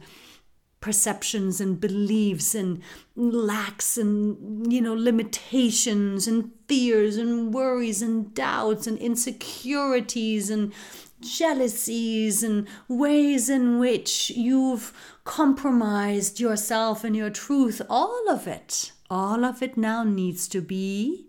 perceptions 0.81 1.59
and 1.59 1.79
beliefs 1.81 2.55
and 2.55 2.81
lacks 3.15 3.97
and 3.97 4.71
you 4.71 4.79
know 4.79 4.93
limitations 4.93 6.25
and 6.25 6.51
fears 6.69 7.17
and 7.17 7.53
worries 7.53 8.01
and 8.01 8.33
doubts 8.33 8.87
and 8.87 8.97
insecurities 8.99 10.49
and 10.49 10.71
jealousies 11.19 12.43
and 12.43 12.65
ways 12.87 13.49
in 13.49 13.77
which 13.77 14.29
you've 14.29 14.93
compromised 15.25 16.39
yourself 16.39 17.03
and 17.03 17.13
your 17.13 17.29
truth. 17.29 17.81
All 17.89 18.29
of 18.29 18.47
it 18.47 18.93
all 19.09 19.43
of 19.43 19.63
it 19.63 19.75
now 19.75 20.03
needs 20.03 20.47
to 20.47 20.61
be 20.61 21.27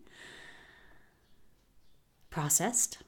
processed 2.28 2.98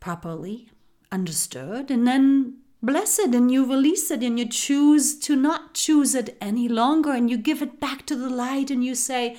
properly 0.00 0.68
understood 1.12 1.90
and 1.90 2.06
then 2.06 2.56
blessed 2.82 3.34
and 3.34 3.50
you 3.50 3.66
release 3.66 4.10
it 4.10 4.22
and 4.22 4.38
you 4.38 4.48
choose 4.48 5.18
to 5.18 5.36
not 5.36 5.74
choose 5.74 6.14
it 6.14 6.36
any 6.40 6.68
longer 6.68 7.12
and 7.12 7.30
you 7.30 7.36
give 7.36 7.60
it 7.60 7.78
back 7.78 8.06
to 8.06 8.16
the 8.16 8.30
light 8.30 8.70
and 8.70 8.84
you 8.84 8.94
say 8.94 9.36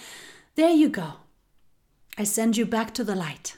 there 0.55 0.69
you 0.69 0.89
go. 0.89 1.13
I 2.17 2.23
send 2.23 2.57
you 2.57 2.65
back 2.65 2.93
to 2.95 3.03
the 3.03 3.15
light. 3.15 3.57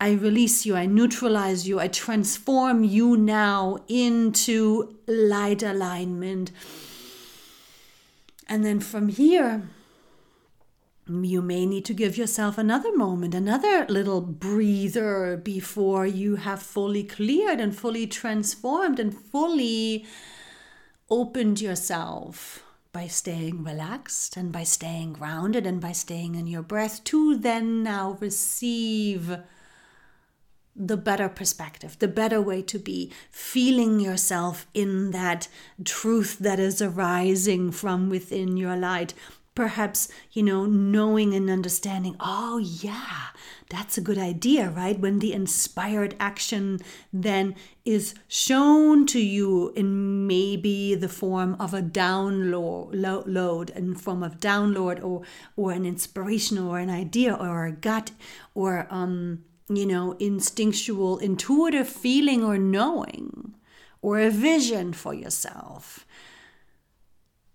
I 0.00 0.12
release 0.12 0.66
you 0.66 0.76
i 0.76 0.86
neutralize 0.86 1.66
you 1.68 1.78
i 1.80 1.86
transform 1.88 2.84
you 2.84 3.16
now 3.16 3.78
into 3.88 4.96
light 5.06 5.62
alignment. 5.62 6.50
And 8.48 8.64
then 8.64 8.80
from 8.80 9.08
here 9.08 9.68
you 11.06 11.42
may 11.42 11.66
need 11.66 11.84
to 11.84 11.94
give 11.94 12.16
yourself 12.16 12.56
another 12.56 12.96
moment, 12.96 13.34
another 13.34 13.84
little 13.88 14.20
breather 14.20 15.36
before 15.36 16.06
you 16.06 16.36
have 16.36 16.62
fully 16.62 17.04
cleared 17.04 17.60
and 17.60 17.76
fully 17.76 18.06
transformed 18.06 18.98
and 18.98 19.14
fully 19.14 20.06
opened 21.10 21.60
yourself 21.60 22.64
by 22.92 23.06
staying 23.06 23.62
relaxed 23.62 24.36
and 24.36 24.50
by 24.52 24.62
staying 24.62 25.12
grounded 25.12 25.66
and 25.66 25.80
by 25.80 25.92
staying 25.92 26.36
in 26.36 26.46
your 26.46 26.62
breath 26.62 27.04
to 27.04 27.36
then 27.36 27.82
now 27.82 28.16
receive 28.20 29.36
the 30.76 30.96
better 30.96 31.28
perspective, 31.28 31.98
the 31.98 32.08
better 32.08 32.40
way 32.40 32.62
to 32.62 32.78
be, 32.78 33.12
feeling 33.30 34.00
yourself 34.00 34.66
in 34.74 35.10
that 35.10 35.48
truth 35.84 36.38
that 36.38 36.58
is 36.58 36.82
arising 36.82 37.70
from 37.70 38.08
within 38.08 38.56
your 38.56 38.76
light, 38.76 39.14
perhaps, 39.54 40.08
you 40.32 40.42
know, 40.42 40.66
knowing 40.66 41.32
and 41.34 41.48
understanding, 41.48 42.16
oh, 42.18 42.58
yeah, 42.58 43.28
that's 43.70 43.96
a 43.96 44.00
good 44.00 44.18
idea, 44.18 44.68
right? 44.70 44.98
When 44.98 45.20
the 45.20 45.32
inspired 45.32 46.16
action 46.18 46.80
then 47.12 47.54
is 47.84 48.14
shown 48.26 49.06
to 49.06 49.20
you 49.20 49.72
in 49.76 50.26
maybe 50.26 50.94
the 50.94 51.08
form 51.08 51.56
of 51.60 51.72
a 51.72 51.82
download, 51.82 53.70
in 53.70 53.94
form 53.94 54.22
of 54.22 54.40
download 54.40 55.02
or, 55.02 55.22
or 55.56 55.72
an 55.72 55.86
inspiration 55.86 56.58
or 56.58 56.78
an 56.78 56.90
idea 56.90 57.34
or 57.34 57.66
a 57.66 57.72
gut 57.72 58.10
or, 58.54 58.86
um, 58.90 59.44
you 59.68 59.86
know, 59.86 60.12
instinctual, 60.18 61.18
intuitive 61.18 61.88
feeling 61.88 62.42
or 62.42 62.58
knowing 62.58 63.54
or 64.02 64.18
a 64.18 64.30
vision 64.30 64.92
for 64.92 65.14
yourself 65.14 66.04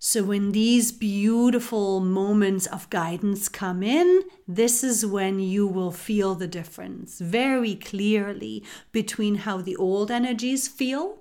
so, 0.01 0.23
when 0.23 0.53
these 0.53 0.93
beautiful 0.93 1.99
moments 1.99 2.65
of 2.67 2.89
guidance 2.89 3.49
come 3.49 3.83
in, 3.83 4.21
this 4.47 4.81
is 4.81 5.05
when 5.05 5.41
you 5.41 5.67
will 5.67 5.91
feel 5.91 6.35
the 6.35 6.47
difference 6.47 7.19
very 7.19 7.75
clearly 7.75 8.63
between 8.93 9.35
how 9.35 9.57
the 9.57 9.75
old 9.75 10.09
energies 10.09 10.69
feel 10.69 11.19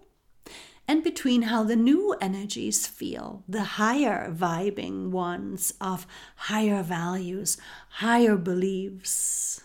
and 0.86 1.02
between 1.02 1.42
how 1.42 1.64
the 1.64 1.74
new 1.74 2.14
energies 2.20 2.86
feel, 2.86 3.42
the 3.48 3.64
higher 3.64 4.32
vibing 4.32 5.10
ones 5.10 5.74
of 5.80 6.06
higher 6.36 6.84
values, 6.84 7.58
higher 7.88 8.36
beliefs. 8.36 9.60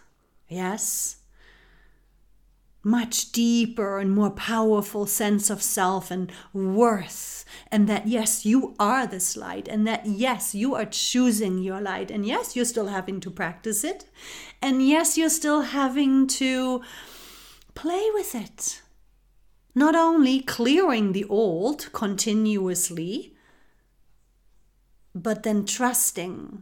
Yes? 0.49 1.17
Much 2.83 3.31
deeper 3.31 3.97
and 3.97 4.11
more 4.11 4.31
powerful 4.31 5.05
sense 5.05 5.49
of 5.49 5.61
self 5.61 6.11
and 6.11 6.31
worth 6.51 7.43
and 7.71 7.87
that 7.89 8.07
yes, 8.07 8.45
you 8.45 8.75
are 8.79 9.07
this 9.07 9.35
light, 9.35 9.67
and 9.67 9.87
that 9.87 10.05
yes, 10.05 10.53
you 10.53 10.75
are 10.75 10.85
choosing 10.85 11.57
your 11.57 11.81
light, 11.81 12.11
and 12.11 12.25
yes, 12.25 12.55
you're 12.55 12.65
still 12.65 12.87
having 12.87 13.19
to 13.19 13.31
practice 13.31 13.83
it, 13.83 14.05
and 14.61 14.87
yes, 14.87 15.17
you're 15.17 15.29
still 15.29 15.61
having 15.61 16.27
to 16.27 16.81
play 17.73 18.09
with 18.13 18.35
it. 18.35 18.81
Not 19.75 19.95
only 19.95 20.39
clearing 20.39 21.13
the 21.13 21.25
old 21.25 21.91
continuously, 21.93 23.35
but 25.15 25.43
then 25.43 25.65
trusting, 25.65 26.61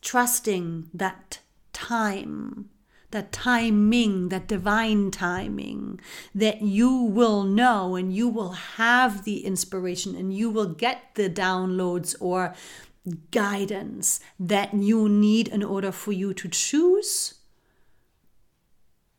trusting 0.00 0.88
that 0.94 1.40
time, 1.72 2.70
that 3.10 3.32
timing, 3.32 4.28
that 4.28 4.48
divine 4.48 5.10
timing, 5.10 6.00
that 6.34 6.62
you 6.62 6.90
will 7.02 7.44
know 7.44 7.94
and 7.94 8.14
you 8.14 8.28
will 8.28 8.52
have 8.52 9.24
the 9.24 9.44
inspiration 9.44 10.14
and 10.14 10.34
you 10.34 10.50
will 10.50 10.66
get 10.66 11.14
the 11.14 11.30
downloads 11.30 12.14
or 12.20 12.54
guidance 13.30 14.20
that 14.38 14.74
you 14.74 15.08
need 15.08 15.48
in 15.48 15.62
order 15.62 15.92
for 15.92 16.12
you 16.12 16.34
to 16.34 16.48
choose 16.48 17.34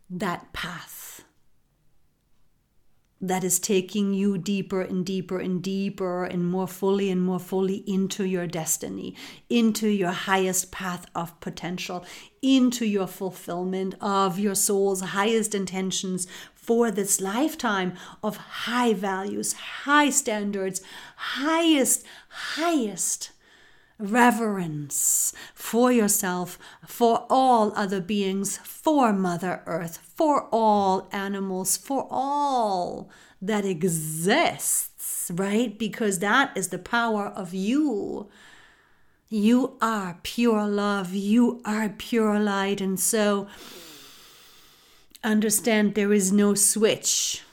that 0.10 0.52
path 0.54 1.07
that 3.19 3.43
is 3.43 3.60
taking 3.60 4.13
you 4.13 4.38
deeper 4.38 4.82
and 4.82 5.06
deeper 5.06 5.39
and 5.39 5.63
deeper 5.63 6.23
and 6.23 6.45
more 6.45 6.67
fully 6.67 7.10
and 7.10 7.21
more 7.21 7.39
fully 7.39 7.84
into 7.88 8.23
your 8.23 8.45
destiny, 8.45 9.15
into 9.49 9.88
your 9.88 10.12
highest 10.12 10.71
path 10.71 11.06
of 11.15 11.39
potential, 11.39 12.06
into 12.41 12.86
your 12.86 13.08
fulfillment 13.08 13.95
of 14.01 14.38
your 14.38 14.56
soul's 14.56 15.01
highest 15.01 15.56
intentions 15.56 16.27
for 16.53 16.91
this 16.91 17.21
lifetime 17.21 17.93
of 18.21 18.38
high 18.38 18.93
values, 18.93 19.53
high 19.53 20.10
standards, 20.10 20.82
highest, 21.15 22.06
highest 22.30 23.32
reverence 23.99 25.33
for 25.53 25.91
yourself, 25.91 26.60
for 26.86 27.25
all 27.29 27.73
other 27.75 27.99
beings, 28.01 28.57
for 28.57 29.12
Mother 29.12 29.63
Earth, 29.65 29.97
for 30.15 30.47
all 30.51 31.10
animals, 31.12 31.77
for 31.77 32.07
all 32.10 33.10
that 33.41 33.65
exists, 33.65 35.31
right? 35.33 35.77
Because 35.77 36.19
that 36.19 36.55
is 36.55 36.69
the 36.69 36.79
power 36.79 37.27
of 37.27 37.53
you. 37.53 38.29
You 39.29 39.77
are 39.81 40.19
pure 40.23 40.65
love, 40.65 41.13
you 41.13 41.62
are 41.65 41.89
pure 41.89 42.39
light. 42.39 42.79
And 42.79 42.99
so 42.99 43.47
understand 45.23 45.95
there 45.95 46.13
is 46.13 46.31
no 46.31 46.53
switch, 46.53 47.43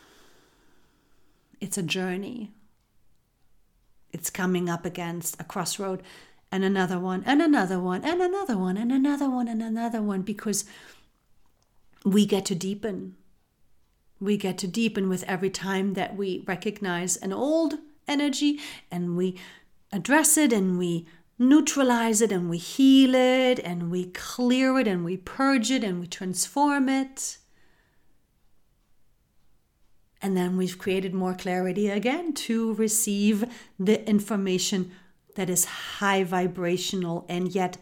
it's 1.60 1.78
a 1.78 1.82
journey. 1.82 2.52
It's 4.12 4.30
coming 4.30 4.68
up 4.68 4.86
against 4.86 5.40
a 5.40 5.44
crossroad 5.44 6.00
and 6.54 6.62
another 6.62 7.00
one 7.00 7.24
and 7.26 7.42
another 7.42 7.80
one 7.80 8.04
and 8.04 8.22
another 8.22 8.56
one 8.56 8.76
and 8.76 8.92
another 8.92 9.28
one 9.28 9.48
and 9.48 9.60
another 9.60 10.00
one 10.00 10.22
because 10.22 10.64
we 12.04 12.24
get 12.24 12.44
to 12.44 12.54
deepen. 12.54 13.16
We 14.20 14.36
get 14.36 14.56
to 14.58 14.68
deepen 14.68 15.08
with 15.08 15.24
every 15.24 15.50
time 15.50 15.94
that 15.94 16.16
we 16.16 16.44
recognize 16.46 17.16
an 17.16 17.32
old 17.32 17.74
energy 18.06 18.60
and 18.88 19.16
we 19.16 19.36
address 19.90 20.36
it 20.36 20.52
and 20.52 20.78
we 20.78 21.08
neutralize 21.40 22.22
it 22.22 22.30
and 22.30 22.48
we 22.48 22.58
heal 22.58 23.16
it 23.16 23.58
and 23.58 23.90
we 23.90 24.04
clear 24.12 24.78
it 24.78 24.86
and 24.86 25.04
we 25.04 25.16
purge 25.16 25.72
it 25.72 25.82
and 25.82 25.98
we 25.98 26.06
transform 26.06 26.88
it. 26.88 27.38
And 30.22 30.36
then 30.36 30.56
we've 30.56 30.78
created 30.78 31.14
more 31.14 31.34
clarity 31.34 31.88
again 31.88 32.32
to 32.46 32.74
receive 32.74 33.44
the 33.76 34.08
information 34.08 34.92
that 35.34 35.50
is 35.50 35.64
high 35.64 36.24
vibrational 36.24 37.24
and 37.28 37.54
yet 37.54 37.76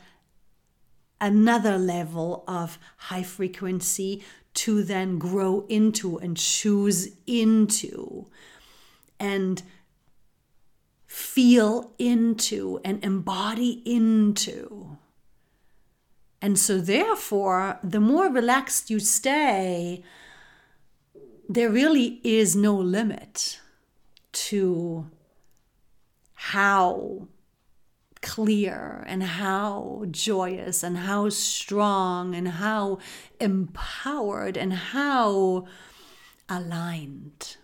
another 1.20 1.78
level 1.78 2.44
of 2.48 2.78
high 2.96 3.22
frequency 3.22 4.22
to 4.54 4.82
then 4.82 5.18
grow 5.18 5.64
into 5.68 6.18
and 6.18 6.36
choose 6.36 7.08
into 7.26 8.26
and 9.18 9.62
feel 11.06 11.92
into 11.98 12.80
and 12.84 13.02
embody 13.04 13.82
into. 13.84 14.96
And 16.40 16.58
so, 16.58 16.78
therefore, 16.78 17.78
the 17.84 18.00
more 18.00 18.28
relaxed 18.28 18.90
you 18.90 18.98
stay, 18.98 20.02
there 21.48 21.70
really 21.70 22.20
is 22.24 22.56
no 22.56 22.74
limit 22.74 23.60
to 24.32 25.08
how 26.34 27.28
clear 28.22 29.04
and 29.06 29.22
how 29.22 30.04
joyous 30.10 30.82
and 30.82 30.96
how 30.96 31.28
strong 31.28 32.34
and 32.34 32.48
how 32.48 32.98
empowered 33.40 34.56
and 34.56 34.72
how 34.72 35.66
aligned 36.48 37.56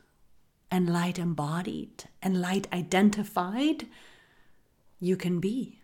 and 0.71 0.93
light 0.93 1.19
embodied 1.19 2.05
and 2.21 2.41
light 2.41 2.67
identified 2.73 3.87
you 5.01 5.17
can 5.17 5.41
be. 5.41 5.81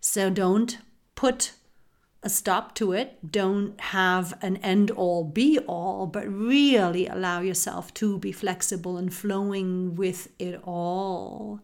So 0.00 0.30
don't 0.30 0.78
put 1.14 1.52
a 2.22 2.28
stop 2.28 2.74
to 2.76 2.92
it. 2.92 3.32
Don't 3.32 3.80
have 3.80 4.38
an 4.42 4.58
end 4.58 4.90
all 4.90 5.24
be 5.24 5.58
all, 5.60 6.06
but 6.06 6.28
really 6.28 7.06
allow 7.06 7.40
yourself 7.40 7.92
to 7.94 8.18
be 8.18 8.32
flexible 8.32 8.96
and 8.96 9.12
flowing 9.12 9.94
with 9.94 10.28
it 10.38 10.60
all 10.64 11.60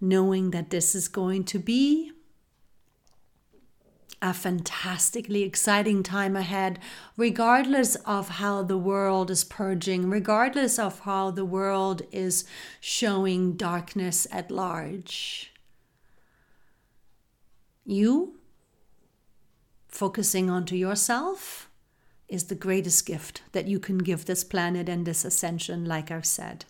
knowing 0.00 0.50
that 0.50 0.70
this 0.70 0.94
is 0.94 1.08
going 1.08 1.44
to 1.44 1.58
be 1.58 2.12
a 4.22 4.32
fantastically 4.32 5.42
exciting 5.42 6.02
time 6.02 6.34
ahead, 6.34 6.78
regardless 7.16 7.94
of 8.06 8.28
how 8.30 8.62
the 8.62 8.78
world 8.78 9.30
is 9.30 9.44
purging, 9.44 10.08
regardless 10.08 10.78
of 10.78 11.00
how 11.00 11.30
the 11.30 11.44
world 11.44 12.00
is 12.10 12.44
showing 12.80 13.52
darkness 13.52 14.26
at 14.32 14.50
large. 14.50 15.52
You 17.84 18.38
focusing 19.88 20.48
onto 20.48 20.74
yourself 20.74 21.68
is 22.26 22.44
the 22.44 22.54
greatest 22.54 23.04
gift 23.04 23.42
that 23.52 23.68
you 23.68 23.78
can 23.78 23.98
give 23.98 24.24
this 24.24 24.42
planet 24.42 24.88
and 24.88 25.04
this 25.04 25.24
ascension, 25.24 25.84
like 25.84 26.10
I've 26.10 26.24
said 26.24 26.64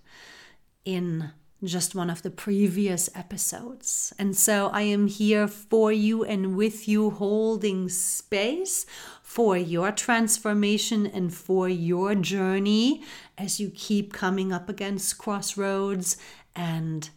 in 0.84 1.30
just 1.66 1.94
one 1.94 2.10
of 2.10 2.22
the 2.22 2.30
previous 2.30 3.08
episodes. 3.14 4.12
And 4.18 4.36
so 4.36 4.68
I 4.72 4.82
am 4.82 5.06
here 5.06 5.48
for 5.48 5.92
you 5.92 6.24
and 6.24 6.56
with 6.56 6.86
you, 6.88 7.10
holding 7.10 7.88
space 7.88 8.86
for 9.22 9.56
your 9.56 9.90
transformation 9.90 11.06
and 11.06 11.34
for 11.34 11.68
your 11.68 12.14
journey 12.14 13.02
as 13.36 13.58
you 13.58 13.70
keep 13.70 14.12
coming 14.12 14.52
up 14.52 14.68
against 14.68 15.18
crossroads 15.18 16.16
and 16.54 17.10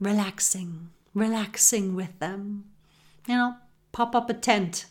relaxing, 0.00 0.90
relaxing 1.14 1.94
with 1.94 2.18
them. 2.18 2.64
You 3.26 3.36
know, 3.36 3.54
pop 3.92 4.14
up 4.14 4.28
a 4.28 4.34
tent, 4.34 4.86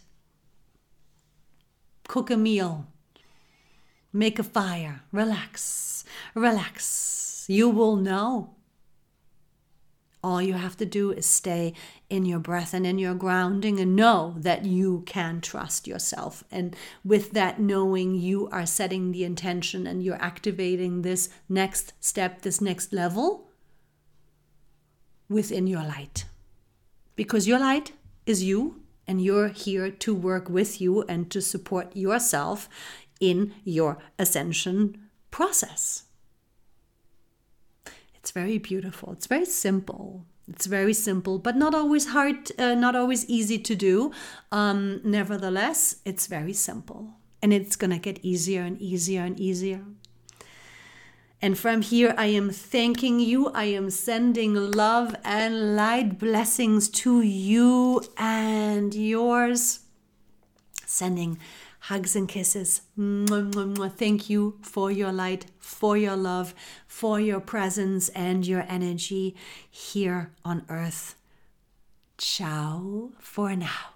cook 2.07 2.29
a 2.31 2.37
meal, 2.37 2.87
make 4.11 4.39
a 4.39 4.43
fire, 4.43 5.01
relax, 5.11 6.03
relax. 6.33 7.45
You 7.47 7.69
will 7.69 7.95
know 7.95 8.54
all 10.25 10.41
you 10.41 10.53
have 10.53 10.75
to 10.77 10.85
do 10.85 11.11
is 11.11 11.25
stay 11.25 11.73
in 12.09 12.25
your 12.25 12.39
breath 12.39 12.73
and 12.73 12.85
in 12.85 12.97
your 12.97 13.13
grounding 13.13 13.79
and 13.79 13.95
know 13.95 14.33
that 14.37 14.65
you 14.65 15.03
can 15.05 15.39
trust 15.39 15.87
yourself. 15.87 16.43
And 16.49 16.75
with 17.03 17.31
that 17.33 17.59
knowing, 17.59 18.15
you 18.15 18.49
are 18.51 18.65
setting 18.65 19.11
the 19.11 19.23
intention 19.23 19.85
and 19.85 20.03
you're 20.03 20.21
activating 20.21 21.03
this 21.03 21.29
next 21.47 21.93
step, 21.99 22.41
this 22.41 22.59
next 22.59 22.91
level 22.91 23.51
within 25.29 25.67
your 25.67 25.83
light. 25.83 26.25
Because 27.15 27.47
your 27.47 27.59
light 27.59 27.91
is 28.25 28.43
you, 28.43 28.81
and 29.07 29.21
you're 29.21 29.49
here 29.49 29.91
to 29.91 30.15
work 30.15 30.49
with 30.49 30.81
you 30.81 31.03
and 31.03 31.29
to 31.29 31.39
support 31.39 31.95
yourself 31.95 32.67
in 33.19 33.53
your 33.63 33.99
ascension 34.17 34.97
process. 35.29 36.05
It's 38.25 38.31
very 38.31 38.57
beautiful. 38.57 39.13
It's 39.13 39.27
very 39.27 39.45
simple. 39.45 40.25
It's 40.47 40.65
very 40.65 40.95
simple, 40.95 41.37
but 41.37 41.55
not 41.55 41.75
always 41.75 42.07
hard, 42.07 42.51
uh, 42.57 42.73
not 42.73 42.95
always 42.95 43.23
easy 43.29 43.59
to 43.59 43.75
do. 43.75 44.11
Um, 44.51 44.99
nevertheless, 45.03 45.97
it's 46.05 46.25
very 46.25 46.53
simple. 46.53 47.13
And 47.43 47.53
it's 47.53 47.75
going 47.75 47.91
to 47.91 47.99
get 47.99 48.17
easier 48.25 48.63
and 48.63 48.81
easier 48.81 49.21
and 49.21 49.39
easier. 49.39 49.81
And 51.39 51.55
from 51.55 51.83
here, 51.83 52.15
I 52.17 52.25
am 52.25 52.49
thanking 52.49 53.19
you. 53.19 53.49
I 53.49 53.65
am 53.65 53.91
sending 53.91 54.55
love 54.55 55.15
and 55.23 55.75
light 55.75 56.17
blessings 56.17 56.89
to 57.05 57.21
you 57.21 58.01
and 58.17 58.95
yours. 58.95 59.81
Sending 60.87 61.37
hugs 61.87 62.15
and 62.15 62.27
kisses. 62.27 62.81
Thank 62.97 64.29
you 64.29 64.57
for 64.61 64.91
your 64.91 65.11
light, 65.11 65.45
for 65.59 65.97
your 65.97 66.15
love, 66.15 66.53
for 66.87 67.19
your 67.19 67.39
presence 67.39 68.09
and 68.09 68.45
your 68.45 68.65
energy 68.67 69.35
here 69.69 70.31
on 70.43 70.65
earth. 70.69 71.15
Ciao 72.17 73.11
for 73.19 73.55
now. 73.55 73.94